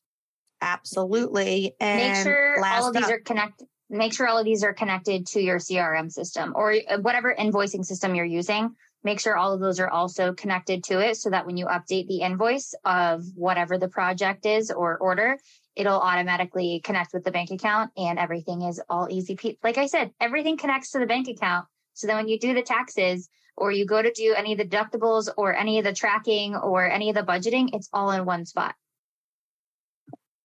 Absolutely. 0.61 1.75
And 1.79 2.13
make 2.13 2.23
sure 2.23 2.63
all 2.63 2.87
of 2.87 2.93
these 2.93 3.09
are 3.09 3.19
connected. 3.19 3.67
Make 3.89 4.13
sure 4.13 4.27
all 4.27 4.37
of 4.37 4.45
these 4.45 4.63
are 4.63 4.73
connected 4.73 5.27
to 5.27 5.41
your 5.41 5.59
CRM 5.59 6.11
system 6.11 6.53
or 6.55 6.73
uh, 6.73 6.97
whatever 6.99 7.33
invoicing 7.37 7.85
system 7.85 8.15
you're 8.15 8.25
using. 8.25 8.75
Make 9.03 9.19
sure 9.19 9.37
all 9.37 9.53
of 9.53 9.61
those 9.61 9.79
are 9.79 9.89
also 9.89 10.33
connected 10.33 10.83
to 10.85 10.99
it 10.99 11.15
so 11.15 11.29
that 11.29 11.45
when 11.45 11.55
you 11.55 11.67
update 11.67 12.07
the 12.07 12.21
invoice 12.21 12.73
of 12.83 13.23
whatever 13.35 13.77
the 13.77 13.87
project 13.87 14.45
is 14.45 14.71
or 14.71 14.97
order, 14.97 15.37
it'll 15.75 15.99
automatically 15.99 16.81
connect 16.83 17.13
with 17.13 17.23
the 17.23 17.31
bank 17.31 17.51
account 17.51 17.91
and 17.95 18.19
everything 18.19 18.63
is 18.63 18.81
all 18.89 19.07
easy. 19.09 19.37
Like 19.63 19.77
I 19.77 19.85
said, 19.85 20.11
everything 20.19 20.57
connects 20.57 20.91
to 20.91 20.99
the 20.99 21.05
bank 21.05 21.29
account. 21.29 21.67
So 21.93 22.07
then 22.07 22.17
when 22.17 22.27
you 22.27 22.39
do 22.39 22.53
the 22.53 22.63
taxes 22.63 23.29
or 23.55 23.71
you 23.71 23.85
go 23.85 24.01
to 24.01 24.11
do 24.11 24.33
any 24.35 24.51
of 24.51 24.57
the 24.57 24.65
deductibles 24.65 25.29
or 25.37 25.55
any 25.55 25.77
of 25.77 25.85
the 25.85 25.93
tracking 25.93 26.55
or 26.55 26.89
any 26.89 27.09
of 27.09 27.15
the 27.15 27.23
budgeting, 27.23 27.69
it's 27.73 27.89
all 27.93 28.11
in 28.11 28.25
one 28.25 28.45
spot. 28.45 28.75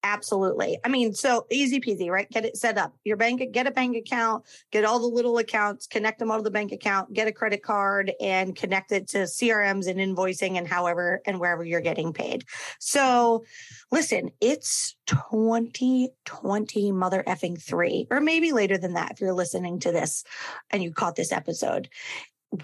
Absolutely. 0.05 0.79
I 0.85 0.89
mean, 0.89 1.15
so 1.15 1.47
easy 1.51 1.81
peasy, 1.81 2.11
right? 2.11 2.29
Get 2.29 2.45
it 2.45 2.57
set 2.57 2.77
up. 2.77 2.93
Your 3.05 3.17
bank, 3.17 3.41
get 3.53 3.69
a 3.69 3.71
bank 3.71 3.97
account, 3.97 4.45
get 4.73 4.85
all 4.85 4.99
the 4.99 5.07
little 5.07 5.39
accounts, 5.39 5.87
connect 5.87 6.19
them 6.19 6.31
all 6.31 6.39
to 6.39 6.43
the 6.43 6.51
bank 6.51 6.73
account, 6.73 7.13
get 7.13 7.29
a 7.29 7.33
credit 7.33 7.63
card 7.63 8.13
and 8.21 8.57
connect 8.57 8.91
it 8.91 9.09
to 9.11 9.19
CRMs 9.19 9.87
and 9.87 10.01
invoicing 10.01 10.59
and 10.59 10.67
however 10.67 11.23
and 11.25 11.39
wherever 11.39 11.65
you're 11.65 11.81
getting 11.81 12.13
paid. 12.13 12.45
So 12.81 13.45
listen, 13.93 14.31
it's 14.41 14.97
2020 15.07 16.91
mother 16.91 17.23
effing 17.25 17.63
three, 17.63 18.09
or 18.11 18.21
maybe 18.21 18.51
later 18.51 18.79
than 18.79 18.95
that 18.95 19.13
if 19.13 19.21
you're 19.21 19.33
listening 19.33 19.79
to 19.81 19.93
this 19.93 20.25
and 20.71 20.83
you 20.83 20.91
caught 20.91 21.15
this 21.15 21.31
episode. 21.31 21.89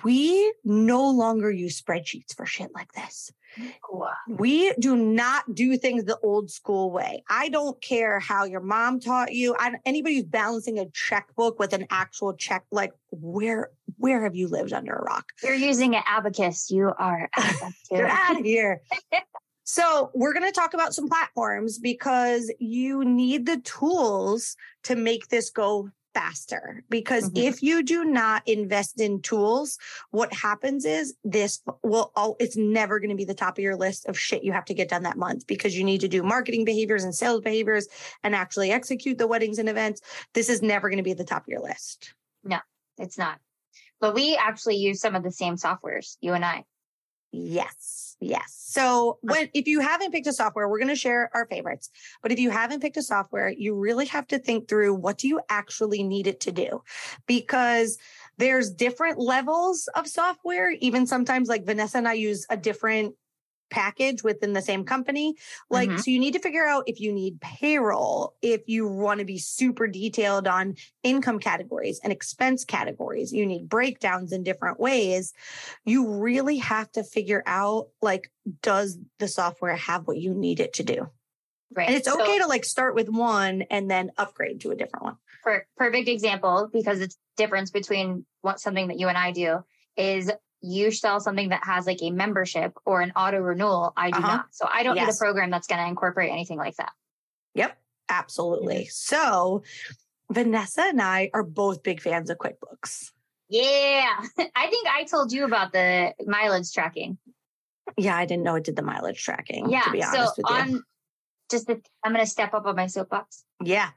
We 0.04 0.52
no 0.64 1.08
longer 1.10 1.50
use 1.50 1.80
spreadsheets 1.80 2.34
for 2.34 2.44
shit 2.44 2.70
like 2.74 2.92
this. 2.92 3.32
We 4.28 4.72
do 4.78 4.96
not 4.96 5.54
do 5.54 5.76
things 5.76 6.04
the 6.04 6.18
old 6.18 6.50
school 6.50 6.90
way. 6.90 7.24
I 7.28 7.48
don't 7.48 7.80
care 7.80 8.20
how 8.20 8.44
your 8.44 8.60
mom 8.60 9.00
taught 9.00 9.32
you. 9.32 9.56
I, 9.58 9.72
anybody 9.84 10.16
who's 10.16 10.24
balancing 10.24 10.78
a 10.78 10.86
checkbook 10.90 11.58
with 11.58 11.72
an 11.72 11.86
actual 11.90 12.34
check, 12.34 12.64
like 12.70 12.92
where 13.10 13.70
where 13.96 14.22
have 14.22 14.36
you 14.36 14.48
lived 14.48 14.72
under 14.72 14.92
a 14.92 15.02
rock? 15.02 15.32
You're 15.42 15.54
using 15.54 15.96
an 15.96 16.02
abacus. 16.06 16.70
You 16.70 16.92
are 16.96 17.28
You're 17.90 18.06
out 18.06 18.38
of 18.38 18.44
here. 18.44 18.82
So, 19.64 20.10
we're 20.14 20.32
going 20.32 20.46
to 20.46 20.52
talk 20.52 20.72
about 20.72 20.94
some 20.94 21.08
platforms 21.08 21.78
because 21.78 22.50
you 22.58 23.04
need 23.04 23.44
the 23.44 23.58
tools 23.58 24.56
to 24.84 24.96
make 24.96 25.28
this 25.28 25.50
go 25.50 25.90
faster 26.18 26.82
because 26.90 27.30
mm-hmm. 27.30 27.46
if 27.46 27.62
you 27.62 27.82
do 27.82 28.04
not 28.04 28.42
invest 28.46 29.00
in 29.00 29.22
tools, 29.22 29.78
what 30.10 30.32
happens 30.32 30.84
is 30.84 31.14
this 31.22 31.62
will, 31.84 32.10
oh, 32.16 32.34
it's 32.40 32.56
never 32.56 32.98
going 32.98 33.10
to 33.10 33.16
be 33.16 33.24
the 33.24 33.34
top 33.34 33.56
of 33.56 33.62
your 33.62 33.76
list 33.76 34.06
of 34.06 34.18
shit 34.18 34.42
you 34.42 34.52
have 34.52 34.64
to 34.64 34.74
get 34.74 34.88
done 34.88 35.04
that 35.04 35.16
month 35.16 35.46
because 35.46 35.78
you 35.78 35.84
need 35.84 36.00
to 36.00 36.08
do 36.08 36.22
marketing 36.24 36.64
behaviors 36.64 37.04
and 37.04 37.14
sales 37.14 37.40
behaviors 37.40 37.86
and 38.24 38.34
actually 38.34 38.72
execute 38.72 39.16
the 39.16 39.28
weddings 39.28 39.60
and 39.60 39.68
events. 39.68 40.00
This 40.34 40.48
is 40.48 40.60
never 40.60 40.88
going 40.88 40.98
to 40.98 41.04
be 41.04 41.12
at 41.12 41.18
the 41.18 41.24
top 41.24 41.42
of 41.42 41.48
your 41.48 41.62
list. 41.62 42.14
No, 42.42 42.58
it's 42.98 43.16
not. 43.16 43.38
But 44.00 44.14
we 44.14 44.36
actually 44.36 44.76
use 44.76 45.00
some 45.00 45.14
of 45.14 45.22
the 45.22 45.32
same 45.32 45.54
softwares, 45.54 46.16
you 46.20 46.34
and 46.34 46.44
I. 46.44 46.64
Yes. 47.30 48.16
Yes. 48.20 48.54
So 48.68 49.18
when 49.22 49.48
if 49.54 49.68
you 49.68 49.80
haven't 49.80 50.10
picked 50.10 50.26
a 50.26 50.32
software, 50.32 50.68
we're 50.68 50.78
going 50.78 50.88
to 50.88 50.96
share 50.96 51.30
our 51.34 51.46
favorites. 51.46 51.90
But 52.22 52.32
if 52.32 52.38
you 52.38 52.50
haven't 52.50 52.80
picked 52.80 52.96
a 52.96 53.02
software, 53.02 53.48
you 53.48 53.74
really 53.74 54.06
have 54.06 54.26
to 54.28 54.38
think 54.38 54.68
through 54.68 54.94
what 54.94 55.18
do 55.18 55.28
you 55.28 55.40
actually 55.48 56.02
need 56.02 56.26
it 56.26 56.40
to 56.40 56.52
do? 56.52 56.82
Because 57.26 57.96
there's 58.38 58.70
different 58.70 59.18
levels 59.18 59.88
of 59.94 60.08
software. 60.08 60.70
Even 60.80 61.06
sometimes 61.06 61.48
like 61.48 61.64
Vanessa 61.64 61.98
and 61.98 62.08
I 62.08 62.14
use 62.14 62.44
a 62.50 62.56
different 62.56 63.14
package 63.70 64.22
within 64.22 64.52
the 64.52 64.62
same 64.62 64.84
company. 64.84 65.34
Like, 65.70 65.88
mm-hmm. 65.88 65.98
so 65.98 66.10
you 66.10 66.18
need 66.18 66.34
to 66.34 66.38
figure 66.38 66.66
out 66.66 66.84
if 66.86 67.00
you 67.00 67.12
need 67.12 67.40
payroll, 67.40 68.34
if 68.42 68.68
you 68.68 68.88
want 68.88 69.20
to 69.20 69.26
be 69.26 69.38
super 69.38 69.86
detailed 69.86 70.46
on 70.46 70.76
income 71.02 71.38
categories 71.38 72.00
and 72.02 72.12
expense 72.12 72.64
categories, 72.64 73.32
you 73.32 73.46
need 73.46 73.68
breakdowns 73.68 74.32
in 74.32 74.42
different 74.42 74.80
ways. 74.80 75.32
You 75.84 76.14
really 76.14 76.58
have 76.58 76.90
to 76.92 77.04
figure 77.04 77.42
out, 77.46 77.88
like, 78.02 78.30
does 78.62 78.98
the 79.18 79.28
software 79.28 79.76
have 79.76 80.06
what 80.06 80.18
you 80.18 80.34
need 80.34 80.60
it 80.60 80.74
to 80.74 80.82
do? 80.82 81.08
Right. 81.74 81.88
And 81.88 81.96
it's 81.96 82.08
okay 82.08 82.38
so, 82.38 82.44
to 82.44 82.46
like 82.46 82.64
start 82.64 82.94
with 82.94 83.08
one 83.10 83.62
and 83.70 83.90
then 83.90 84.10
upgrade 84.16 84.62
to 84.62 84.70
a 84.70 84.74
different 84.74 85.04
one. 85.04 85.16
For 85.42 85.66
perfect 85.76 86.08
example, 86.08 86.70
because 86.72 87.00
it's 87.00 87.18
difference 87.36 87.70
between 87.70 88.24
what 88.40 88.58
something 88.58 88.88
that 88.88 88.98
you 88.98 89.08
and 89.08 89.18
I 89.18 89.32
do 89.32 89.64
is 89.96 90.30
you 90.60 90.90
sell 90.90 91.20
something 91.20 91.50
that 91.50 91.64
has 91.64 91.86
like 91.86 91.98
a 92.02 92.10
membership 92.10 92.72
or 92.84 93.00
an 93.00 93.12
auto 93.14 93.38
renewal. 93.38 93.92
I 93.96 94.10
do 94.10 94.18
uh-huh. 94.18 94.36
not. 94.36 94.46
So 94.50 94.68
I 94.72 94.82
don't 94.82 94.96
yes. 94.96 95.06
need 95.06 95.14
a 95.14 95.16
program 95.16 95.50
that's 95.50 95.66
going 95.66 95.80
to 95.80 95.86
incorporate 95.86 96.30
anything 96.30 96.58
like 96.58 96.76
that. 96.76 96.92
Yep, 97.54 97.78
absolutely. 98.08 98.82
Mm-hmm. 98.82 98.90
So 98.90 99.62
Vanessa 100.30 100.82
and 100.82 101.00
I 101.00 101.30
are 101.32 101.42
both 101.42 101.82
big 101.82 102.00
fans 102.00 102.30
of 102.30 102.38
QuickBooks. 102.38 103.10
Yeah. 103.48 104.16
I 104.54 104.66
think 104.68 104.88
I 104.88 105.04
told 105.04 105.32
you 105.32 105.44
about 105.44 105.72
the 105.72 106.12
mileage 106.26 106.72
tracking. 106.72 107.18
Yeah, 107.96 108.16
I 108.16 108.26
didn't 108.26 108.42
know 108.42 108.56
it 108.56 108.64
did 108.64 108.76
the 108.76 108.82
mileage 108.82 109.22
tracking. 109.22 109.70
Yeah. 109.70 109.82
To 109.82 109.90
be 109.90 110.02
honest 110.02 110.36
so 110.36 110.42
with 110.42 110.50
on, 110.50 110.70
you. 110.70 110.82
Just 111.50 111.66
the, 111.66 111.80
I'm 112.04 112.12
going 112.12 112.24
to 112.24 112.30
step 112.30 112.52
up 112.52 112.66
on 112.66 112.76
my 112.76 112.86
soapbox. 112.86 113.44
Yeah. 113.64 113.90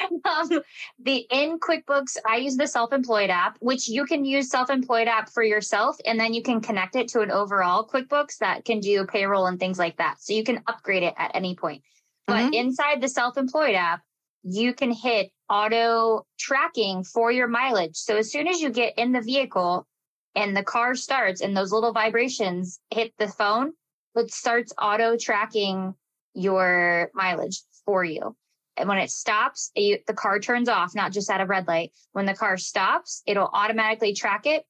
um, 0.24 0.62
the 0.98 1.26
in 1.30 1.58
QuickBooks, 1.58 2.16
I 2.28 2.36
use 2.36 2.56
the 2.56 2.66
self-employed 2.66 3.30
app, 3.30 3.56
which 3.60 3.88
you 3.88 4.04
can 4.04 4.24
use 4.24 4.50
self-employed 4.50 5.08
app 5.08 5.30
for 5.30 5.42
yourself, 5.42 5.96
and 6.06 6.18
then 6.18 6.34
you 6.34 6.42
can 6.42 6.60
connect 6.60 6.96
it 6.96 7.08
to 7.08 7.20
an 7.20 7.30
overall 7.30 7.86
QuickBooks 7.86 8.38
that 8.38 8.64
can 8.64 8.80
do 8.80 9.06
payroll 9.06 9.46
and 9.46 9.58
things 9.58 9.78
like 9.78 9.96
that. 9.98 10.20
So 10.20 10.32
you 10.32 10.44
can 10.44 10.62
upgrade 10.66 11.02
it 11.02 11.14
at 11.16 11.32
any 11.34 11.54
point. 11.54 11.82
But 12.26 12.36
mm-hmm. 12.36 12.54
inside 12.54 13.00
the 13.00 13.08
self-employed 13.08 13.74
app, 13.74 14.02
you 14.42 14.74
can 14.74 14.92
hit 14.92 15.30
auto 15.48 16.26
tracking 16.38 17.04
for 17.04 17.30
your 17.30 17.48
mileage. 17.48 17.96
So 17.96 18.16
as 18.16 18.30
soon 18.30 18.48
as 18.48 18.60
you 18.60 18.70
get 18.70 18.94
in 18.98 19.12
the 19.12 19.20
vehicle 19.20 19.86
and 20.34 20.56
the 20.56 20.62
car 20.62 20.94
starts 20.94 21.40
and 21.40 21.56
those 21.56 21.72
little 21.72 21.92
vibrations 21.92 22.80
hit 22.90 23.12
the 23.18 23.28
phone, 23.28 23.72
it 24.14 24.32
starts 24.32 24.72
auto 24.80 25.16
tracking 25.16 25.94
your 26.34 27.10
mileage 27.14 27.60
for 27.84 28.04
you. 28.04 28.34
And 28.76 28.88
when 28.88 28.98
it 28.98 29.10
stops, 29.10 29.70
you, 29.74 29.98
the 30.06 30.14
car 30.14 30.38
turns 30.38 30.68
off, 30.68 30.94
not 30.94 31.12
just 31.12 31.30
at 31.30 31.40
a 31.40 31.46
red 31.46 31.68
light. 31.68 31.92
When 32.12 32.26
the 32.26 32.34
car 32.34 32.56
stops, 32.56 33.22
it'll 33.26 33.50
automatically 33.52 34.14
track 34.14 34.46
it. 34.46 34.64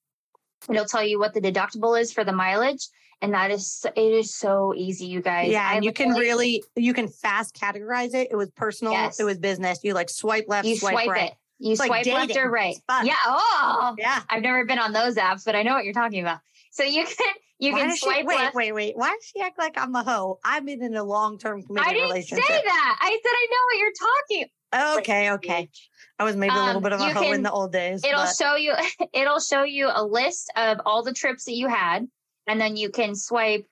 It'll 0.68 0.84
tell 0.84 1.04
you 1.04 1.18
what 1.18 1.34
the 1.34 1.40
deductible 1.40 2.00
is 2.00 2.12
for 2.12 2.24
the 2.24 2.32
mileage. 2.32 2.88
And 3.20 3.34
that 3.34 3.52
is, 3.52 3.86
it 3.94 4.00
is 4.00 4.34
so 4.34 4.74
easy, 4.76 5.06
you 5.06 5.22
guys. 5.22 5.50
Yeah. 5.50 5.72
and 5.72 5.84
you 5.84 5.92
can 5.92 6.10
really, 6.10 6.64
you 6.74 6.92
can 6.92 7.06
fast 7.06 7.54
categorize 7.54 8.14
it. 8.14 8.28
It 8.32 8.36
was 8.36 8.50
personal. 8.50 8.92
Yes. 8.92 9.20
It 9.20 9.24
was 9.24 9.38
business. 9.38 9.78
You 9.84 9.94
like 9.94 10.10
swipe 10.10 10.46
left, 10.48 10.66
you 10.66 10.76
swipe, 10.76 10.94
swipe 10.94 11.08
right. 11.08 11.30
It. 11.30 11.36
You 11.58 11.72
it's 11.72 11.80
swipe 11.80 12.04
like 12.04 12.06
left 12.06 12.36
or 12.36 12.50
right. 12.50 12.74
Yeah. 13.04 13.14
Oh, 13.24 13.94
yeah. 13.96 14.22
I've 14.28 14.42
never 14.42 14.64
been 14.64 14.80
on 14.80 14.92
those 14.92 15.14
apps, 15.14 15.44
but 15.44 15.54
I 15.54 15.62
know 15.62 15.74
what 15.74 15.84
you're 15.84 15.94
talking 15.94 16.20
about. 16.20 16.40
So 16.72 16.82
you 16.82 17.04
can 17.04 17.34
you 17.62 17.72
Why 17.72 17.82
can 17.82 17.96
swipe 17.96 18.16
she, 18.16 18.24
wait, 18.24 18.38
left. 18.38 18.54
Wait, 18.56 18.72
wait, 18.72 18.96
Why 18.96 19.10
does 19.10 19.24
she 19.24 19.40
act 19.40 19.56
like 19.56 19.78
I'm 19.78 19.94
a 19.94 20.02
hoe? 20.02 20.40
I'm 20.44 20.68
in, 20.68 20.82
in 20.82 20.96
a 20.96 21.04
long 21.04 21.38
term 21.38 21.62
committed 21.62 21.88
I 21.88 21.92
didn't 21.92 22.08
relationship. 22.08 22.44
say 22.44 22.60
that. 22.64 22.98
I 23.00 23.10
said 23.10 23.30
I 23.30 23.46
know 23.50 23.58
what 23.68 23.78
you're 23.78 24.98
talking. 24.98 24.98
Okay, 24.98 25.30
okay. 25.32 25.70
I 26.18 26.24
was 26.24 26.34
maybe 26.34 26.56
a 26.56 26.58
little 26.58 26.78
um, 26.78 26.82
bit 26.82 26.92
of 26.92 27.00
a 27.00 27.12
hoe 27.12 27.22
can, 27.22 27.34
in 27.34 27.42
the 27.44 27.52
old 27.52 27.70
days. 27.70 28.02
It'll 28.04 28.24
but. 28.24 28.34
show 28.34 28.56
you. 28.56 28.74
It'll 29.12 29.38
show 29.38 29.62
you 29.62 29.90
a 29.94 30.04
list 30.04 30.52
of 30.56 30.80
all 30.84 31.04
the 31.04 31.12
trips 31.12 31.44
that 31.44 31.54
you 31.54 31.68
had, 31.68 32.08
and 32.48 32.60
then 32.60 32.76
you 32.76 32.90
can 32.90 33.14
swipe 33.14 33.64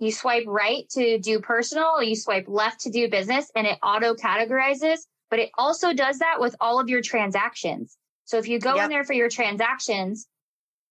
you 0.00 0.10
swipe 0.10 0.44
right 0.48 0.88
to 0.90 1.18
do 1.20 1.38
personal, 1.38 2.02
you 2.02 2.16
swipe 2.16 2.46
left 2.48 2.80
to 2.80 2.90
do 2.90 3.08
business, 3.08 3.48
and 3.54 3.64
it 3.64 3.78
auto 3.80 4.14
categorizes. 4.14 4.98
But 5.30 5.38
it 5.38 5.50
also 5.56 5.92
does 5.92 6.18
that 6.18 6.40
with 6.40 6.56
all 6.60 6.80
of 6.80 6.88
your 6.88 7.00
transactions. 7.00 7.96
So 8.24 8.38
if 8.38 8.48
you 8.48 8.58
go 8.58 8.74
yep. 8.74 8.86
in 8.86 8.90
there 8.90 9.04
for 9.04 9.12
your 9.12 9.28
transactions, 9.28 10.26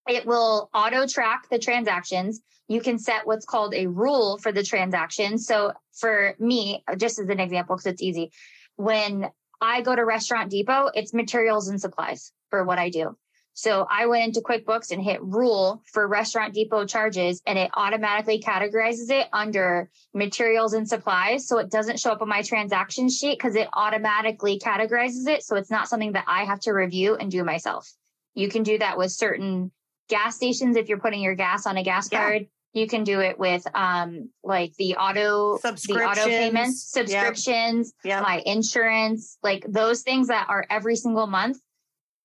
it 0.07 0.25
will 0.25 0.69
auto 0.73 1.07
track 1.07 1.49
the 1.49 1.59
transactions. 1.59 2.41
You 2.67 2.81
can 2.81 2.97
set 2.97 3.25
what's 3.27 3.45
called 3.45 3.73
a 3.73 3.87
rule 3.87 4.37
for 4.37 4.51
the 4.51 4.63
transaction. 4.63 5.37
So 5.37 5.73
for 5.93 6.35
me, 6.39 6.83
just 6.97 7.19
as 7.19 7.29
an 7.29 7.39
example, 7.39 7.75
because 7.75 7.87
it's 7.87 8.01
easy, 8.01 8.31
when 8.75 9.29
I 9.61 9.81
go 9.81 9.95
to 9.95 10.03
Restaurant 10.03 10.51
Depot, 10.51 10.89
it's 10.93 11.13
materials 11.13 11.69
and 11.69 11.79
supplies 11.79 12.31
for 12.49 12.63
what 12.63 12.79
I 12.79 12.89
do. 12.89 13.17
So 13.57 13.87
I 13.89 14.07
went 14.07 14.25
into 14.25 14.41
QuickBooks 14.41 14.91
and 14.91 15.01
hit 15.01 15.23
rule 15.23 15.81
for 15.93 16.05
Restaurant 16.09 16.53
Depot 16.53 16.85
charges 16.85 17.41
and 17.47 17.57
it 17.57 17.71
automatically 17.73 18.41
categorizes 18.41 19.09
it 19.09 19.27
under 19.31 19.89
materials 20.13 20.73
and 20.73 20.87
supplies. 20.87 21.47
So 21.47 21.59
it 21.59 21.71
doesn't 21.71 22.01
show 22.01 22.11
up 22.11 22.21
on 22.21 22.27
my 22.27 22.41
transaction 22.41 23.09
sheet 23.09 23.39
because 23.39 23.55
it 23.55 23.69
automatically 23.71 24.59
categorizes 24.59 25.25
it. 25.27 25.41
So 25.43 25.55
it's 25.55 25.71
not 25.71 25.87
something 25.87 26.11
that 26.11 26.25
I 26.27 26.43
have 26.43 26.59
to 26.61 26.73
review 26.73 27.15
and 27.15 27.31
do 27.31 27.45
myself. 27.45 27.89
You 28.33 28.49
can 28.49 28.63
do 28.63 28.77
that 28.79 28.97
with 28.97 29.11
certain 29.11 29.71
gas 30.09 30.35
stations 30.35 30.75
if 30.75 30.89
you're 30.89 30.99
putting 30.99 31.21
your 31.21 31.35
gas 31.35 31.65
on 31.65 31.77
a 31.77 31.83
gas 31.83 32.09
yeah. 32.11 32.19
card. 32.19 32.47
You 32.73 32.87
can 32.87 33.05
do 33.05 33.21
it 33.21 33.39
with 33.39 33.65
um 33.73 34.29
like 34.43 34.73
the 34.75 34.95
auto 34.95 35.57
the 35.57 36.05
auto 36.05 36.25
payments, 36.25 36.83
subscriptions, 36.91 37.93
yep. 38.03 38.17
Yep. 38.17 38.23
my 38.23 38.43
insurance, 38.45 39.37
like 39.41 39.65
those 39.67 40.01
things 40.01 40.27
that 40.27 40.47
are 40.49 40.65
every 40.69 40.97
single 40.97 41.27
month. 41.27 41.57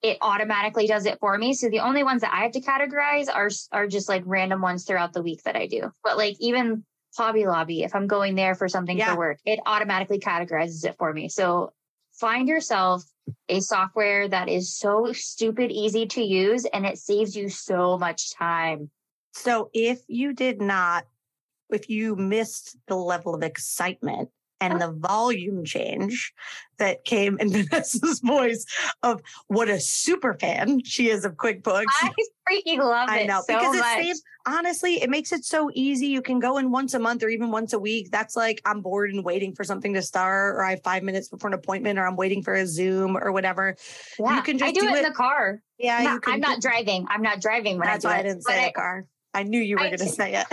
It 0.02 0.18
automatically 0.22 0.86
does 0.86 1.04
it 1.06 1.18
for 1.20 1.36
me. 1.36 1.52
So 1.52 1.68
the 1.68 1.80
only 1.80 2.02
ones 2.02 2.22
that 2.22 2.32
I 2.32 2.42
have 2.42 2.52
to 2.52 2.60
categorize 2.60 3.28
are 3.32 3.50
are 3.70 3.86
just 3.86 4.08
like 4.08 4.22
random 4.26 4.60
ones 4.60 4.84
throughout 4.84 5.12
the 5.12 5.22
week 5.22 5.42
that 5.44 5.56
I 5.56 5.66
do. 5.66 5.92
But 6.02 6.16
like 6.16 6.36
even 6.40 6.84
Hobby 7.16 7.46
Lobby, 7.46 7.82
if 7.82 7.94
I'm 7.94 8.06
going 8.06 8.34
there 8.34 8.54
for 8.54 8.68
something 8.68 8.96
yeah. 8.96 9.12
for 9.12 9.18
work, 9.18 9.38
it 9.44 9.60
automatically 9.66 10.18
categorizes 10.18 10.84
it 10.84 10.96
for 10.96 11.12
me. 11.12 11.28
So 11.28 11.72
find 12.20 12.48
yourself 12.48 13.02
a 13.48 13.60
software 13.60 14.28
that 14.28 14.48
is 14.48 14.76
so 14.76 15.12
stupid 15.12 15.72
easy 15.72 16.06
to 16.06 16.22
use 16.22 16.66
and 16.66 16.84
it 16.84 16.98
saves 16.98 17.34
you 17.34 17.48
so 17.48 17.96
much 17.98 18.30
time. 18.34 18.90
So 19.32 19.70
if 19.72 20.00
you 20.06 20.34
did 20.34 20.60
not, 20.60 21.04
if 21.70 21.88
you 21.88 22.16
missed 22.16 22.76
the 22.86 22.96
level 22.96 23.34
of 23.34 23.42
excitement 23.42 24.28
and 24.60 24.80
the 24.80 24.90
volume 24.90 25.64
change 25.64 26.32
that 26.78 27.04
came 27.04 27.38
in 27.38 27.50
Vanessa's 27.68 28.20
voice 28.20 28.64
of 29.02 29.22
what 29.48 29.68
a 29.68 29.80
super 29.80 30.34
fan 30.34 30.82
she 30.84 31.08
is 31.08 31.24
of 31.24 31.34
QuickBooks. 31.34 31.84
I 32.02 32.12
freaking 32.48 32.78
love 32.78 33.08
it. 33.08 33.12
I 33.12 33.24
know 33.24 33.42
so 33.46 33.56
because 33.58 33.76
much. 33.76 33.98
it 33.98 34.04
saves 34.04 34.22
honestly, 34.46 35.02
it 35.02 35.10
makes 35.10 35.32
it 35.32 35.44
so 35.44 35.70
easy. 35.74 36.06
You 36.06 36.22
can 36.22 36.38
go 36.38 36.58
in 36.58 36.70
once 36.70 36.94
a 36.94 36.98
month 36.98 37.22
or 37.22 37.28
even 37.28 37.50
once 37.50 37.72
a 37.72 37.78
week. 37.78 38.10
That's 38.10 38.36
like 38.36 38.60
I'm 38.64 38.80
bored 38.80 39.12
and 39.12 39.24
waiting 39.24 39.54
for 39.54 39.64
something 39.64 39.94
to 39.94 40.02
start, 40.02 40.56
or 40.56 40.64
I 40.64 40.70
have 40.70 40.82
five 40.82 41.02
minutes 41.02 41.28
before 41.28 41.48
an 41.48 41.54
appointment, 41.54 41.98
or 41.98 42.06
I'm 42.06 42.16
waiting 42.16 42.42
for 42.42 42.54
a 42.54 42.66
Zoom 42.66 43.16
or 43.16 43.32
whatever. 43.32 43.76
Yeah, 44.18 44.36
you 44.36 44.42
can 44.42 44.58
just 44.58 44.68
I 44.68 44.72
do, 44.72 44.80
do 44.80 44.88
it, 44.88 44.98
in 44.98 45.02
the 45.04 45.14
car. 45.14 45.62
Yeah, 45.78 46.18
I'm 46.26 46.40
not 46.40 46.60
driving. 46.60 47.06
I'm 47.08 47.22
not 47.22 47.40
driving 47.40 47.78
when 47.78 47.86
That's 47.86 48.04
I 48.04 48.08
do 48.08 48.12
why 48.12 48.16
it. 48.16 48.20
I 48.20 48.22
didn't 48.22 48.42
say 48.42 48.66
the 48.66 48.72
car. 48.72 49.06
I 49.32 49.42
knew 49.44 49.60
you 49.60 49.76
were 49.76 49.84
going 49.84 49.92
to 49.98 50.08
say 50.08 50.34
it. 50.34 50.46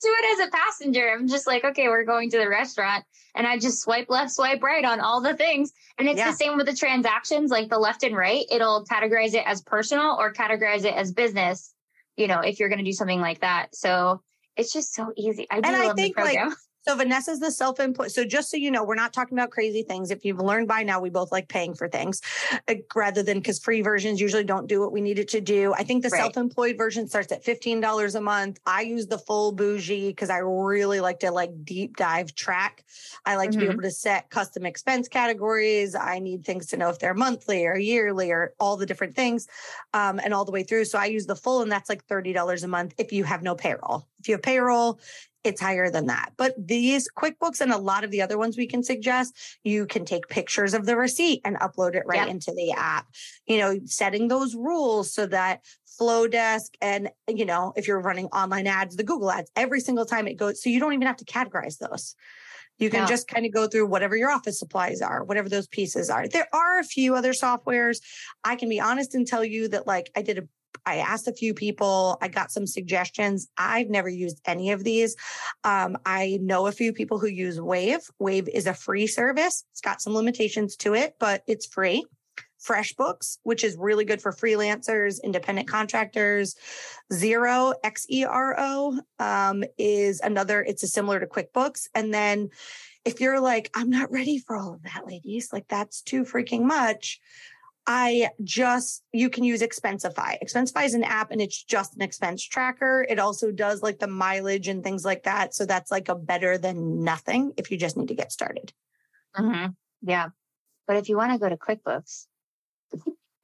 Do 0.00 0.08
it 0.18 0.40
as 0.40 0.48
a 0.48 0.50
passenger. 0.50 1.10
I'm 1.10 1.28
just 1.28 1.46
like, 1.46 1.64
okay, 1.64 1.88
we're 1.88 2.04
going 2.04 2.30
to 2.30 2.38
the 2.38 2.48
restaurant. 2.48 3.04
And 3.34 3.46
I 3.46 3.58
just 3.58 3.80
swipe 3.80 4.06
left, 4.08 4.32
swipe 4.32 4.62
right 4.62 4.84
on 4.84 5.00
all 5.00 5.20
the 5.20 5.36
things. 5.36 5.72
And 5.98 6.08
it's 6.08 6.18
yeah. 6.18 6.30
the 6.30 6.36
same 6.36 6.56
with 6.56 6.66
the 6.66 6.74
transactions, 6.74 7.50
like 7.50 7.68
the 7.68 7.78
left 7.78 8.02
and 8.02 8.16
right. 8.16 8.44
It'll 8.50 8.84
categorize 8.84 9.34
it 9.34 9.44
as 9.46 9.62
personal 9.62 10.16
or 10.18 10.32
categorize 10.32 10.84
it 10.84 10.94
as 10.94 11.12
business, 11.12 11.72
you 12.16 12.26
know, 12.26 12.40
if 12.40 12.58
you're 12.58 12.68
going 12.68 12.78
to 12.78 12.84
do 12.84 12.92
something 12.92 13.20
like 13.20 13.40
that. 13.40 13.74
So 13.74 14.22
it's 14.56 14.72
just 14.72 14.94
so 14.94 15.12
easy. 15.16 15.46
I 15.50 15.60
do 15.60 15.68
and 15.68 15.78
love 15.78 15.92
I 15.92 15.94
think 15.94 16.16
the 16.16 16.22
program. 16.22 16.48
Like, 16.48 16.56
So 16.82 16.96
Vanessa's 16.96 17.40
the 17.40 17.50
self-employed. 17.50 18.10
So 18.10 18.24
just 18.24 18.50
so 18.50 18.56
you 18.56 18.70
know, 18.70 18.84
we're 18.84 18.94
not 18.94 19.12
talking 19.12 19.36
about 19.36 19.50
crazy 19.50 19.82
things. 19.82 20.10
If 20.10 20.24
you've 20.24 20.38
learned 20.38 20.68
by 20.68 20.82
now, 20.82 21.00
we 21.00 21.10
both 21.10 21.30
like 21.30 21.48
paying 21.48 21.74
for 21.74 21.88
things 21.88 22.22
uh, 22.68 22.74
rather 22.94 23.22
than 23.22 23.38
because 23.38 23.58
free 23.58 23.82
versions 23.82 24.20
usually 24.20 24.44
don't 24.44 24.66
do 24.66 24.80
what 24.80 24.92
we 24.92 25.00
need 25.00 25.18
it 25.18 25.28
to 25.28 25.40
do. 25.40 25.74
I 25.74 25.84
think 25.84 26.02
the 26.02 26.08
right. 26.08 26.20
self-employed 26.20 26.78
version 26.78 27.06
starts 27.06 27.32
at 27.32 27.44
$15 27.44 28.14
a 28.14 28.20
month. 28.20 28.60
I 28.64 28.82
use 28.82 29.06
the 29.06 29.18
full 29.18 29.52
bougie 29.52 30.08
because 30.08 30.30
I 30.30 30.38
really 30.38 31.00
like 31.00 31.20
to 31.20 31.30
like 31.30 31.50
deep 31.64 31.96
dive 31.96 32.34
track. 32.34 32.84
I 33.26 33.36
like 33.36 33.50
mm-hmm. 33.50 33.52
to 33.52 33.58
be 33.58 33.64
mm-hmm. 33.66 33.72
able 33.72 33.82
to 33.82 33.90
set 33.90 34.30
custom 34.30 34.64
expense 34.64 35.08
categories. 35.08 35.94
I 35.94 36.18
need 36.18 36.44
things 36.44 36.66
to 36.68 36.76
know 36.78 36.88
if 36.88 36.98
they're 36.98 37.14
monthly 37.14 37.66
or 37.66 37.76
yearly 37.76 38.30
or 38.30 38.54
all 38.58 38.76
the 38.76 38.86
different 38.86 39.14
things 39.14 39.46
um, 39.92 40.18
and 40.22 40.32
all 40.32 40.46
the 40.46 40.52
way 40.52 40.62
through. 40.62 40.86
So 40.86 40.98
I 40.98 41.06
use 41.06 41.26
the 41.26 41.36
full 41.36 41.60
and 41.60 41.70
that's 41.70 41.88
like 41.90 42.06
$30 42.06 42.64
a 42.64 42.68
month 42.68 42.94
if 42.96 43.12
you 43.12 43.24
have 43.24 43.42
no 43.42 43.54
payroll. 43.54 44.06
If 44.20 44.28
you 44.28 44.34
have 44.34 44.42
payroll, 44.42 45.00
it's 45.42 45.60
higher 45.60 45.90
than 45.90 46.06
that. 46.06 46.32
But 46.36 46.54
these 46.58 47.08
QuickBooks 47.16 47.60
and 47.60 47.72
a 47.72 47.78
lot 47.78 48.04
of 48.04 48.10
the 48.10 48.22
other 48.22 48.36
ones 48.36 48.56
we 48.56 48.66
can 48.66 48.82
suggest, 48.82 49.34
you 49.64 49.86
can 49.86 50.04
take 50.04 50.28
pictures 50.28 50.74
of 50.74 50.86
the 50.86 50.96
receipt 50.96 51.40
and 51.44 51.56
upload 51.56 51.94
it 51.94 52.02
right 52.06 52.28
into 52.28 52.52
the 52.52 52.72
app. 52.72 53.06
You 53.46 53.58
know, 53.58 53.80
setting 53.86 54.28
those 54.28 54.54
rules 54.54 55.12
so 55.12 55.26
that 55.26 55.64
Flodesk 55.98 56.70
and, 56.80 57.10
you 57.28 57.44
know, 57.44 57.72
if 57.76 57.86
you're 57.88 58.00
running 58.00 58.26
online 58.26 58.66
ads, 58.66 58.96
the 58.96 59.02
Google 59.02 59.30
ads, 59.30 59.50
every 59.56 59.80
single 59.80 60.06
time 60.06 60.28
it 60.28 60.34
goes, 60.34 60.62
so 60.62 60.70
you 60.70 60.80
don't 60.80 60.92
even 60.92 61.06
have 61.06 61.16
to 61.16 61.24
categorize 61.24 61.78
those. 61.78 62.14
You 62.78 62.88
can 62.88 63.06
just 63.06 63.28
kind 63.28 63.44
of 63.44 63.52
go 63.52 63.66
through 63.66 63.86
whatever 63.86 64.16
your 64.16 64.30
office 64.30 64.58
supplies 64.58 65.02
are, 65.02 65.22
whatever 65.22 65.50
those 65.50 65.66
pieces 65.66 66.08
are. 66.08 66.26
There 66.26 66.48
are 66.54 66.78
a 66.78 66.84
few 66.84 67.14
other 67.14 67.34
softwares. 67.34 67.98
I 68.42 68.56
can 68.56 68.70
be 68.70 68.80
honest 68.80 69.14
and 69.14 69.26
tell 69.26 69.44
you 69.44 69.68
that, 69.68 69.86
like, 69.86 70.10
I 70.16 70.22
did 70.22 70.38
a 70.38 70.48
I 70.86 70.96
asked 70.96 71.28
a 71.28 71.32
few 71.32 71.54
people. 71.54 72.18
I 72.20 72.28
got 72.28 72.50
some 72.50 72.66
suggestions. 72.66 73.48
I've 73.56 73.88
never 73.88 74.08
used 74.08 74.40
any 74.46 74.70
of 74.70 74.84
these. 74.84 75.16
Um, 75.64 75.96
I 76.06 76.38
know 76.40 76.66
a 76.66 76.72
few 76.72 76.92
people 76.92 77.18
who 77.18 77.26
use 77.26 77.60
Wave. 77.60 78.00
Wave 78.18 78.48
is 78.48 78.66
a 78.66 78.74
free 78.74 79.06
service. 79.06 79.64
It's 79.72 79.80
got 79.80 80.00
some 80.00 80.14
limitations 80.14 80.76
to 80.76 80.94
it, 80.94 81.14
but 81.18 81.42
it's 81.46 81.66
free. 81.66 82.04
FreshBooks, 82.66 83.38
which 83.42 83.64
is 83.64 83.76
really 83.78 84.04
good 84.04 84.20
for 84.20 84.32
freelancers, 84.32 85.22
independent 85.22 85.66
contractors. 85.66 86.56
Xero, 87.10 87.74
X 87.82 88.06
E 88.10 88.24
R 88.24 88.54
O, 88.58 89.00
um, 89.18 89.64
is 89.78 90.20
another, 90.20 90.62
it's 90.62 90.82
a 90.82 90.86
similar 90.86 91.20
to 91.20 91.26
QuickBooks. 91.26 91.88
And 91.94 92.12
then 92.12 92.50
if 93.04 93.20
you're 93.20 93.40
like, 93.40 93.70
I'm 93.74 93.88
not 93.88 94.12
ready 94.12 94.38
for 94.38 94.56
all 94.56 94.74
of 94.74 94.82
that, 94.82 95.06
ladies, 95.06 95.54
like 95.54 95.68
that's 95.68 96.02
too 96.02 96.24
freaking 96.24 96.62
much. 96.62 97.18
I 97.92 98.30
just, 98.44 99.02
you 99.12 99.28
can 99.30 99.42
use 99.42 99.62
Expensify. 99.62 100.36
Expensify 100.40 100.84
is 100.84 100.94
an 100.94 101.02
app 101.02 101.32
and 101.32 101.40
it's 101.40 101.60
just 101.64 101.96
an 101.96 102.02
expense 102.02 102.40
tracker. 102.40 103.04
It 103.08 103.18
also 103.18 103.50
does 103.50 103.82
like 103.82 103.98
the 103.98 104.06
mileage 104.06 104.68
and 104.68 104.84
things 104.84 105.04
like 105.04 105.24
that. 105.24 105.56
So 105.56 105.66
that's 105.66 105.90
like 105.90 106.08
a 106.08 106.14
better 106.14 106.56
than 106.56 107.02
nothing 107.02 107.52
if 107.56 107.72
you 107.72 107.76
just 107.76 107.96
need 107.96 108.06
to 108.06 108.14
get 108.14 108.30
started. 108.30 108.72
Mm-hmm. 109.36 109.72
Yeah. 110.02 110.28
But 110.86 110.98
if 110.98 111.08
you 111.08 111.16
want 111.16 111.32
to 111.32 111.38
go 111.40 111.48
to 111.48 111.56
QuickBooks, 111.56 112.26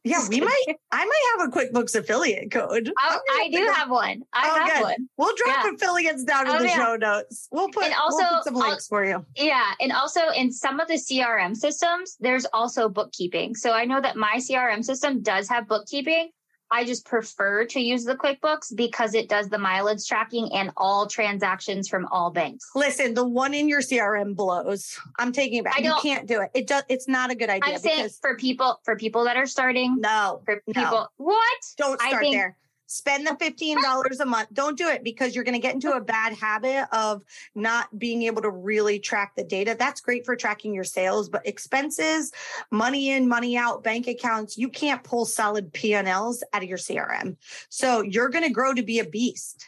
yeah, 0.07 0.25
we 0.29 0.41
might. 0.41 0.65
I 0.93 1.05
might 1.05 1.39
have 1.39 1.49
a 1.49 1.53
QuickBooks 1.53 1.97
affiliate 1.97 2.53
code. 2.53 2.93
Oh, 3.03 3.19
I, 3.29 3.43
I 3.45 3.51
do 3.51 3.73
have 3.75 3.91
one. 3.91 4.23
I 4.33 4.49
oh, 4.49 4.65
have 4.65 4.75
good. 4.75 4.83
one. 4.83 5.09
We'll 5.17 5.35
drop 5.37 5.65
yeah. 5.65 5.73
affiliates 5.75 6.23
down 6.23 6.47
in 6.47 6.55
oh, 6.55 6.59
the 6.61 6.67
yeah. 6.67 6.77
show 6.77 6.97
notes. 6.97 7.49
We'll 7.51 7.69
put, 7.71 7.85
and 7.85 7.95
also, 7.95 8.19
we'll 8.19 8.37
put 8.37 8.45
some 8.45 8.55
links 8.55 8.87
for 8.87 9.05
you. 9.05 9.27
Yeah, 9.35 9.73
and 9.81 9.91
also 9.91 10.29
in 10.37 10.53
some 10.53 10.79
of 10.79 10.87
the 10.87 10.95
CRM 10.95 11.57
systems, 11.57 12.17
there's 12.21 12.47
also 12.53 12.89
bookkeeping. 12.89 13.57
So 13.57 13.73
I 13.73 13.85
know 13.85 14.01
that 14.01 14.17
my 14.17 14.37
CRM 14.37 14.85
system 14.85 15.23
does 15.23 15.49
have 15.49 15.67
bookkeeping, 15.67 16.31
I 16.71 16.85
just 16.85 17.07
prefer 17.07 17.65
to 17.67 17.81
use 17.81 18.05
the 18.05 18.17
QuickBooks 18.17 18.75
because 18.75 19.15
it 19.15 19.29
does 19.29 19.49
the 19.49 19.59
mileage 19.59 20.07
tracking 20.07 20.53
and 20.53 20.73
all 20.77 21.07
transactions 21.07 21.89
from 21.89 22.07
all 22.11 22.31
banks. 22.31 22.71
Listen, 22.75 23.15
the 23.15 23.27
one 23.27 23.55
in 23.55 23.69
your 23.69 23.81
CRM 23.81 24.35
blows. 24.35 24.99
I'm 25.19 25.33
taking 25.33 25.59
it 25.59 25.65
back. 25.65 25.79
I 25.79 25.83
you 25.83 25.95
can't 26.03 26.27
do 26.27 26.43
it. 26.43 26.51
It 26.55 26.67
does. 26.67 26.83
It's 26.89 27.09
not 27.09 27.31
a 27.31 27.35
good 27.35 27.51
idea. 27.51 27.75
I'm 27.75 27.79
saying 27.79 28.09
for 28.21 28.37
people 28.37 28.81
for 28.85 28.97
people 28.97 29.25
that 29.25 29.37
are 29.37 29.47
starting. 29.47 29.97
No, 30.01 30.43
for 30.45 30.61
people. 30.67 30.83
No. 30.83 31.07
What? 31.19 31.61
Don't 31.77 32.01
start 32.01 32.21
think, 32.21 32.35
there 32.35 32.57
spend 32.87 33.27
the 33.27 33.33
$15 33.33 34.21
a 34.21 34.25
month. 34.25 34.49
Don't 34.53 34.79
do 34.79 34.89
it 34.89 35.05
because 35.05 35.35
you're 35.35 35.45
going 35.45 35.55
to 35.55 35.61
get 35.61 35.75
into 35.75 35.93
a 35.93 36.01
bad 36.01 36.33
habit 36.35 36.87
of 36.93 37.23
not 37.55 37.97
being 37.99 38.23
able 38.23 38.43
to 38.43 38.51
really 38.51 38.99
track 38.99 39.33
the 39.37 39.45
data. 39.45 39.77
That's 39.79 40.01
great 40.01 40.25
for 40.25 40.37
tracking 40.37 40.75
your 40.75 40.85
sales, 40.85 41.29
but 41.29 41.47
expenses, 41.47 42.33
money 42.71 43.11
in, 43.11 43.29
money 43.29 43.57
out, 43.57 43.83
bank 43.83 44.07
accounts, 44.07 44.57
you 44.57 44.69
can't 44.69 45.03
pull 45.03 45.25
solid 45.25 45.73
P&Ls 45.73 46.43
out 46.53 46.63
of 46.63 46.69
your 46.69 46.79
CRM. 46.79 47.37
So 47.69 48.03
you're 48.03 48.29
going 48.29 48.45
to 48.45 48.51
grow 48.51 48.73
to 48.73 48.83
be 48.83 49.01
a 49.01 49.05
beast. 49.05 49.67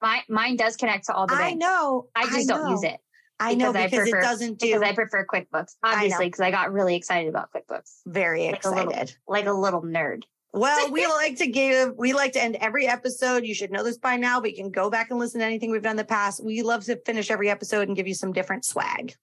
My 0.00 0.22
mine 0.28 0.56
does 0.56 0.76
connect 0.76 1.06
to 1.06 1.14
all 1.14 1.28
the 1.28 1.36
banks. 1.36 1.52
I 1.52 1.54
know. 1.54 2.08
I 2.14 2.24
just 2.24 2.36
I 2.38 2.42
know. 2.42 2.62
don't 2.62 2.70
use 2.70 2.82
it. 2.82 3.00
I 3.38 3.54
know 3.54 3.72
because, 3.72 3.90
because 3.90 4.10
prefer, 4.10 4.18
it 4.18 4.22
doesn't 4.22 4.58
do 4.58 4.66
because 4.66 4.82
I 4.82 4.94
prefer 4.94 5.26
QuickBooks, 5.26 5.74
obviously, 5.82 6.26
because 6.26 6.40
I, 6.40 6.48
I, 6.48 6.50
got 6.50 6.72
really 6.72 6.94
excited 6.94 7.28
about 7.28 7.50
QuickBooks. 7.52 8.00
Very 8.06 8.46
like 8.46 8.56
excited, 8.56 8.84
a 8.84 8.88
little, 8.88 9.06
like 9.26 9.46
a 9.46 9.52
little 9.52 9.82
nerd. 9.82 10.22
Well, 10.54 10.90
we 10.90 11.06
like 11.06 11.36
to 11.38 11.46
give, 11.46 11.94
we 11.96 12.12
like 12.12 12.32
to 12.32 12.42
end 12.42 12.56
every 12.60 12.86
episode. 12.86 13.46
You 13.46 13.54
should 13.54 13.70
know 13.70 13.82
this 13.82 13.96
by 13.96 14.16
now, 14.16 14.38
but 14.38 14.50
you 14.50 14.56
can 14.56 14.70
go 14.70 14.90
back 14.90 15.10
and 15.10 15.18
listen 15.18 15.40
to 15.40 15.46
anything 15.46 15.70
we've 15.70 15.82
done 15.82 15.92
in 15.92 15.96
the 15.96 16.04
past. 16.04 16.44
We 16.44 16.62
love 16.62 16.84
to 16.84 16.96
finish 17.06 17.30
every 17.30 17.48
episode 17.48 17.88
and 17.88 17.96
give 17.96 18.06
you 18.06 18.14
some 18.14 18.34
different 18.34 18.66
swag. 18.66 19.14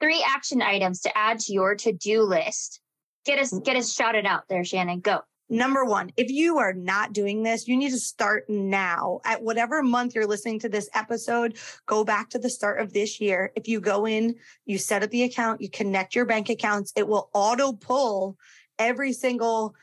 Three 0.00 0.24
action 0.26 0.62
items 0.62 1.00
to 1.02 1.16
add 1.16 1.40
to 1.40 1.52
your 1.52 1.74
to-do 1.74 2.22
list. 2.22 2.80
Get 3.26 3.38
us, 3.38 3.52
get 3.58 3.76
us 3.76 3.92
shouted 3.92 4.24
out 4.24 4.44
there, 4.48 4.64
Shannon. 4.64 5.00
Go. 5.00 5.20
number 5.50 5.84
one, 5.84 6.10
if 6.16 6.30
you 6.30 6.56
are 6.56 6.72
not 6.72 7.12
doing 7.12 7.42
this, 7.42 7.68
you 7.68 7.76
need 7.76 7.90
to 7.90 7.98
start 7.98 8.48
now. 8.48 9.20
At 9.26 9.42
whatever 9.42 9.82
month 9.82 10.14
you're 10.14 10.26
listening 10.26 10.60
to 10.60 10.70
this 10.70 10.88
episode, 10.94 11.58
go 11.84 12.02
back 12.02 12.30
to 12.30 12.38
the 12.38 12.48
start 12.48 12.80
of 12.80 12.94
this 12.94 13.20
year. 13.20 13.52
If 13.56 13.68
you 13.68 13.78
go 13.78 14.06
in, 14.06 14.36
you 14.64 14.78
set 14.78 15.02
up 15.02 15.10
the 15.10 15.24
account, 15.24 15.60
you 15.60 15.68
connect 15.68 16.14
your 16.14 16.24
bank 16.24 16.48
accounts, 16.48 16.94
it 16.96 17.06
will 17.06 17.28
auto 17.34 17.74
pull 17.74 18.38
every 18.78 19.12
single 19.12 19.74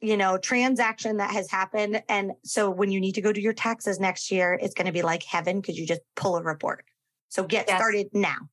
you 0.00 0.16
know, 0.16 0.38
transaction 0.38 1.16
that 1.16 1.32
has 1.32 1.50
happened. 1.50 2.02
And 2.08 2.32
so 2.44 2.70
when 2.70 2.90
you 2.90 3.00
need 3.00 3.16
to 3.16 3.20
go 3.20 3.32
do 3.32 3.40
your 3.40 3.52
taxes 3.52 3.98
next 3.98 4.30
year, 4.30 4.58
it's 4.60 4.74
going 4.74 4.86
to 4.86 4.92
be 4.92 5.02
like 5.02 5.22
heaven 5.22 5.60
because 5.60 5.78
you 5.78 5.86
just 5.86 6.02
pull 6.14 6.36
a 6.36 6.42
report. 6.42 6.84
So 7.28 7.44
get 7.44 7.66
yes. 7.68 7.78
started 7.78 8.08
now 8.12 8.48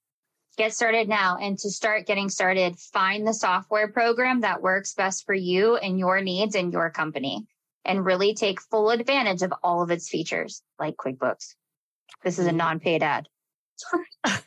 get 0.57 0.73
started 0.73 1.07
now. 1.07 1.37
And 1.37 1.57
to 1.59 1.69
start 1.69 2.07
getting 2.07 2.29
started, 2.29 2.77
find 2.77 3.27
the 3.27 3.33
software 3.33 3.87
program 3.87 4.41
that 4.41 4.61
works 4.61 4.93
best 4.93 5.25
for 5.25 5.33
you 5.33 5.75
and 5.75 5.99
your 5.99 6.21
needs 6.21 6.55
and 6.55 6.71
your 6.71 6.89
company 6.89 7.45
and 7.83 8.05
really 8.05 8.33
take 8.33 8.61
full 8.61 8.89
advantage 8.89 9.41
of 9.41 9.53
all 9.63 9.83
of 9.83 9.91
its 9.91 10.09
features 10.09 10.61
like 10.79 10.95
QuickBooks. 10.95 11.55
This 12.23 12.39
is 12.39 12.45
a 12.45 12.49
mm-hmm. 12.49 12.57
non-paid 12.57 13.03
ad. 13.03 13.27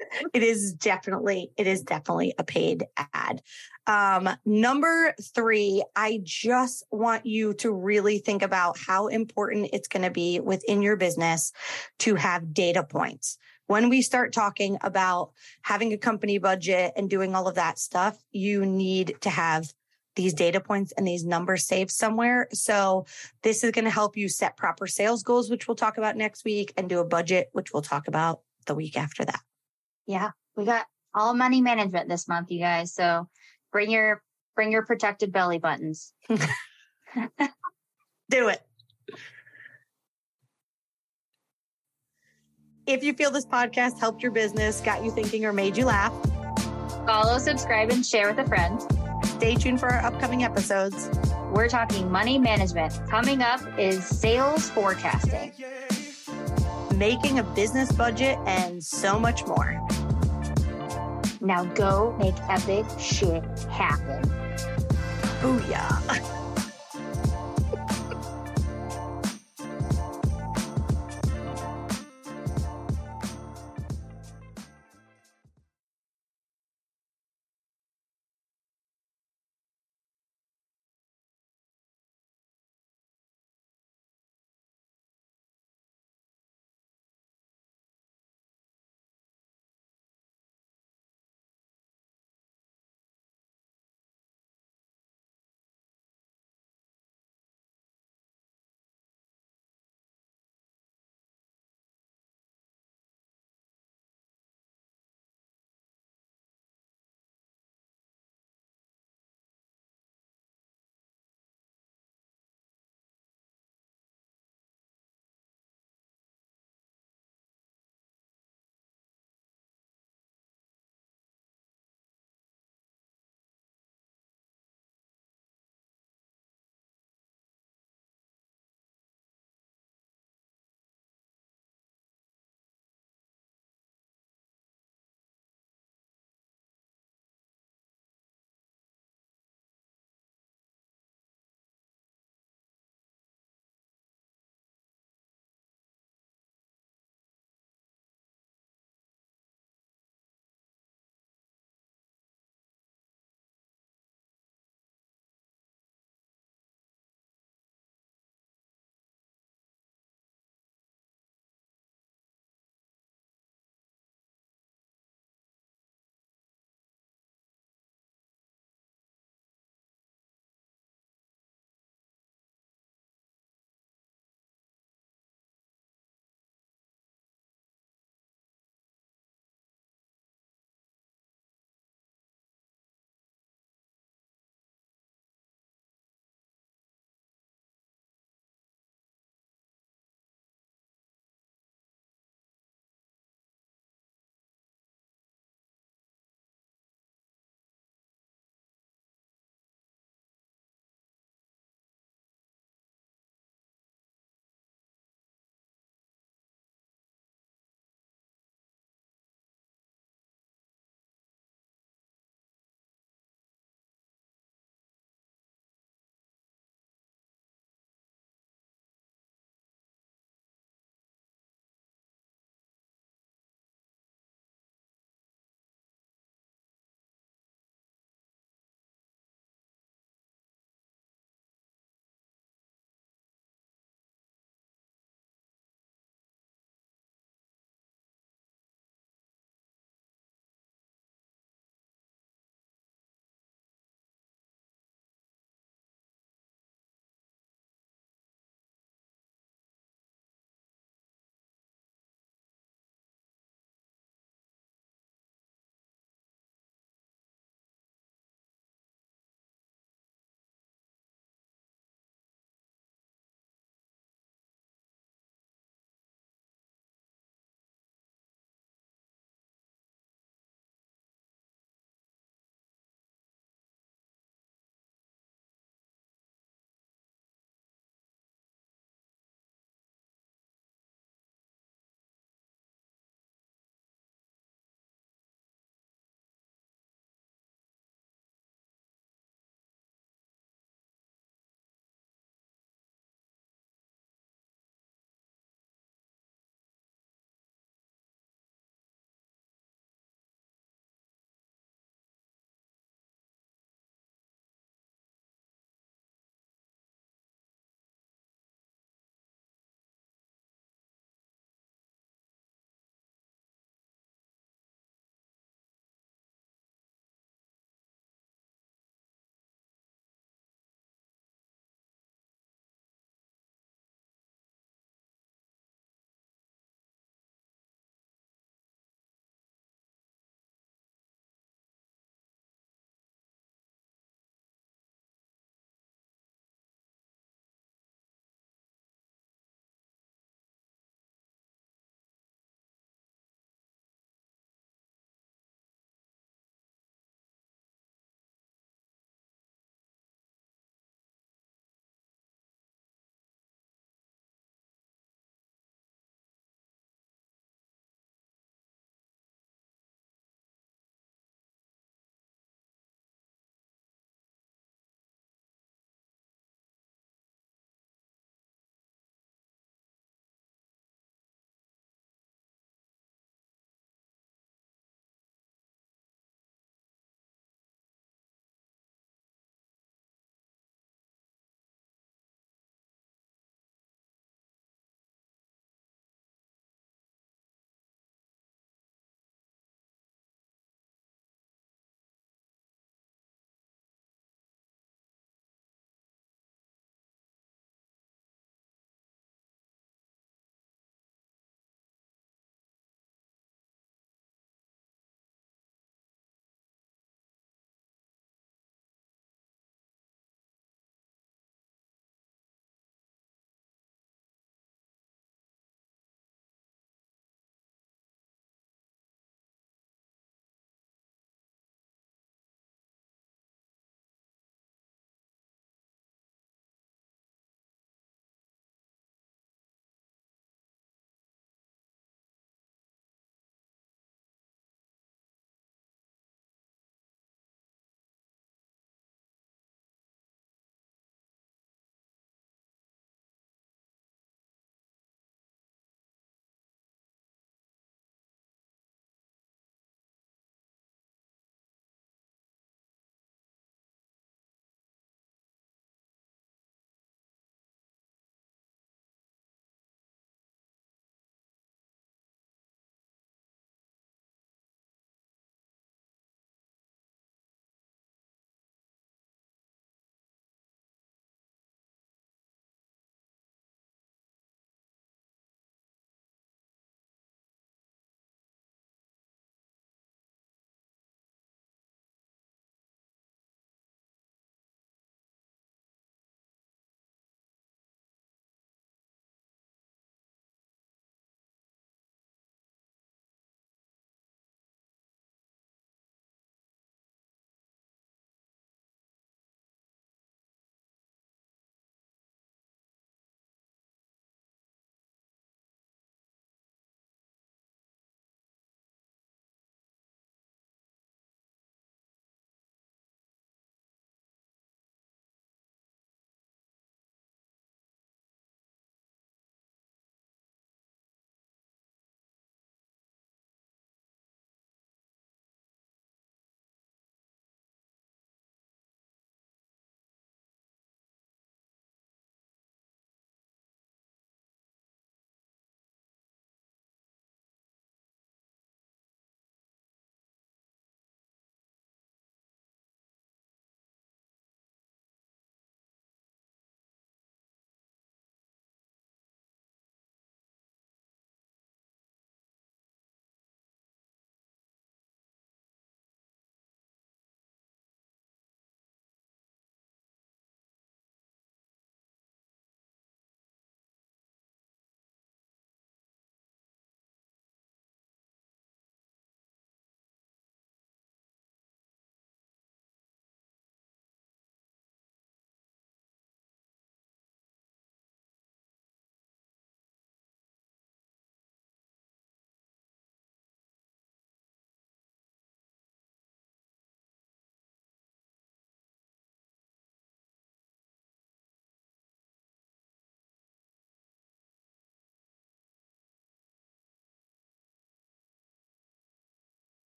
it 0.34 0.42
is 0.42 0.72
definitely, 0.72 1.50
it 1.56 1.66
is 1.66 1.82
definitely 1.82 2.34
a 2.38 2.44
paid 2.44 2.86
ad. 3.14 3.42
Um, 3.86 4.28
number 4.44 5.14
three, 5.34 5.82
I 5.96 6.20
just 6.22 6.84
want 6.90 7.24
you 7.26 7.54
to 7.54 7.72
really 7.72 8.18
think 8.18 8.42
about 8.42 8.78
how 8.78 9.06
important 9.06 9.70
it's 9.72 9.88
going 9.88 10.02
to 10.02 10.10
be 10.10 10.40
within 10.40 10.82
your 10.82 10.96
business 10.96 11.52
to 12.00 12.14
have 12.16 12.52
data 12.52 12.84
points 12.84 13.38
when 13.68 13.90
we 13.90 14.00
start 14.00 14.32
talking 14.32 14.78
about 14.80 15.32
having 15.60 15.92
a 15.92 15.98
company 15.98 16.38
budget 16.38 16.92
and 16.96 17.08
doing 17.08 17.34
all 17.34 17.46
of 17.46 17.54
that 17.56 17.78
stuff, 17.78 18.18
you 18.32 18.64
need 18.64 19.14
to 19.20 19.28
have 19.30 19.70
these 20.16 20.34
data 20.34 20.58
points 20.58 20.92
and 20.96 21.06
these 21.06 21.24
numbers 21.24 21.64
saved 21.64 21.90
somewhere. 21.90 22.48
So 22.52 23.06
this 23.42 23.62
is 23.62 23.70
going 23.70 23.84
to 23.84 23.90
help 23.90 24.16
you 24.16 24.28
set 24.28 24.56
proper 24.56 24.86
sales 24.86 25.22
goals, 25.22 25.48
which 25.48 25.68
we'll 25.68 25.76
talk 25.76 25.96
about 25.96 26.16
next 26.16 26.44
week 26.44 26.72
and 26.76 26.88
do 26.88 26.98
a 26.98 27.04
budget, 27.04 27.50
which 27.52 27.72
we'll 27.72 27.82
talk 27.82 28.08
about 28.08 28.40
the 28.66 28.74
week 28.74 28.96
after 28.96 29.24
that. 29.24 29.40
Yeah. 30.08 30.30
We 30.56 30.64
got 30.64 30.86
all 31.14 31.34
money 31.34 31.60
management 31.60 32.08
this 32.08 32.26
month, 32.26 32.50
you 32.50 32.58
guys. 32.58 32.92
So 32.94 33.28
bring 33.70 33.92
your, 33.92 34.22
bring 34.56 34.72
your 34.72 34.84
protected 34.84 35.30
belly 35.32 35.58
buttons. 35.58 36.12
do 38.30 38.48
it. 38.48 38.60
If 42.86 43.04
you 43.04 43.12
feel 43.12 43.30
this 43.30 43.44
podcast 43.44 44.00
helped 44.00 44.22
your 44.22 44.32
business, 44.32 44.80
got 44.80 45.04
you 45.04 45.10
thinking, 45.10 45.44
or 45.44 45.52
made 45.52 45.76
you 45.76 45.84
laugh, 45.84 46.12
follow, 47.04 47.38
subscribe, 47.38 47.90
and 47.90 48.04
share 48.04 48.30
with 48.30 48.38
a 48.38 48.48
friend. 48.48 48.80
Stay 49.24 49.56
tuned 49.56 49.78
for 49.78 49.92
our 49.92 50.04
upcoming 50.06 50.42
episodes. 50.42 51.10
We're 51.52 51.68
talking 51.68 52.10
money 52.10 52.38
management. 52.38 52.94
Coming 53.10 53.42
up 53.42 53.60
is 53.78 54.06
sales 54.06 54.70
forecasting, 54.70 55.52
making 56.98 57.38
a 57.38 57.44
business 57.44 57.92
budget, 57.92 58.36
and 58.46 58.82
so 58.82 59.18
much 59.18 59.46
more. 59.46 59.80
Now 61.40 61.64
go 61.64 62.16
make 62.18 62.34
epic 62.48 62.84
shit 62.98 63.44
happen. 63.70 64.22
Booyah. 65.40 66.34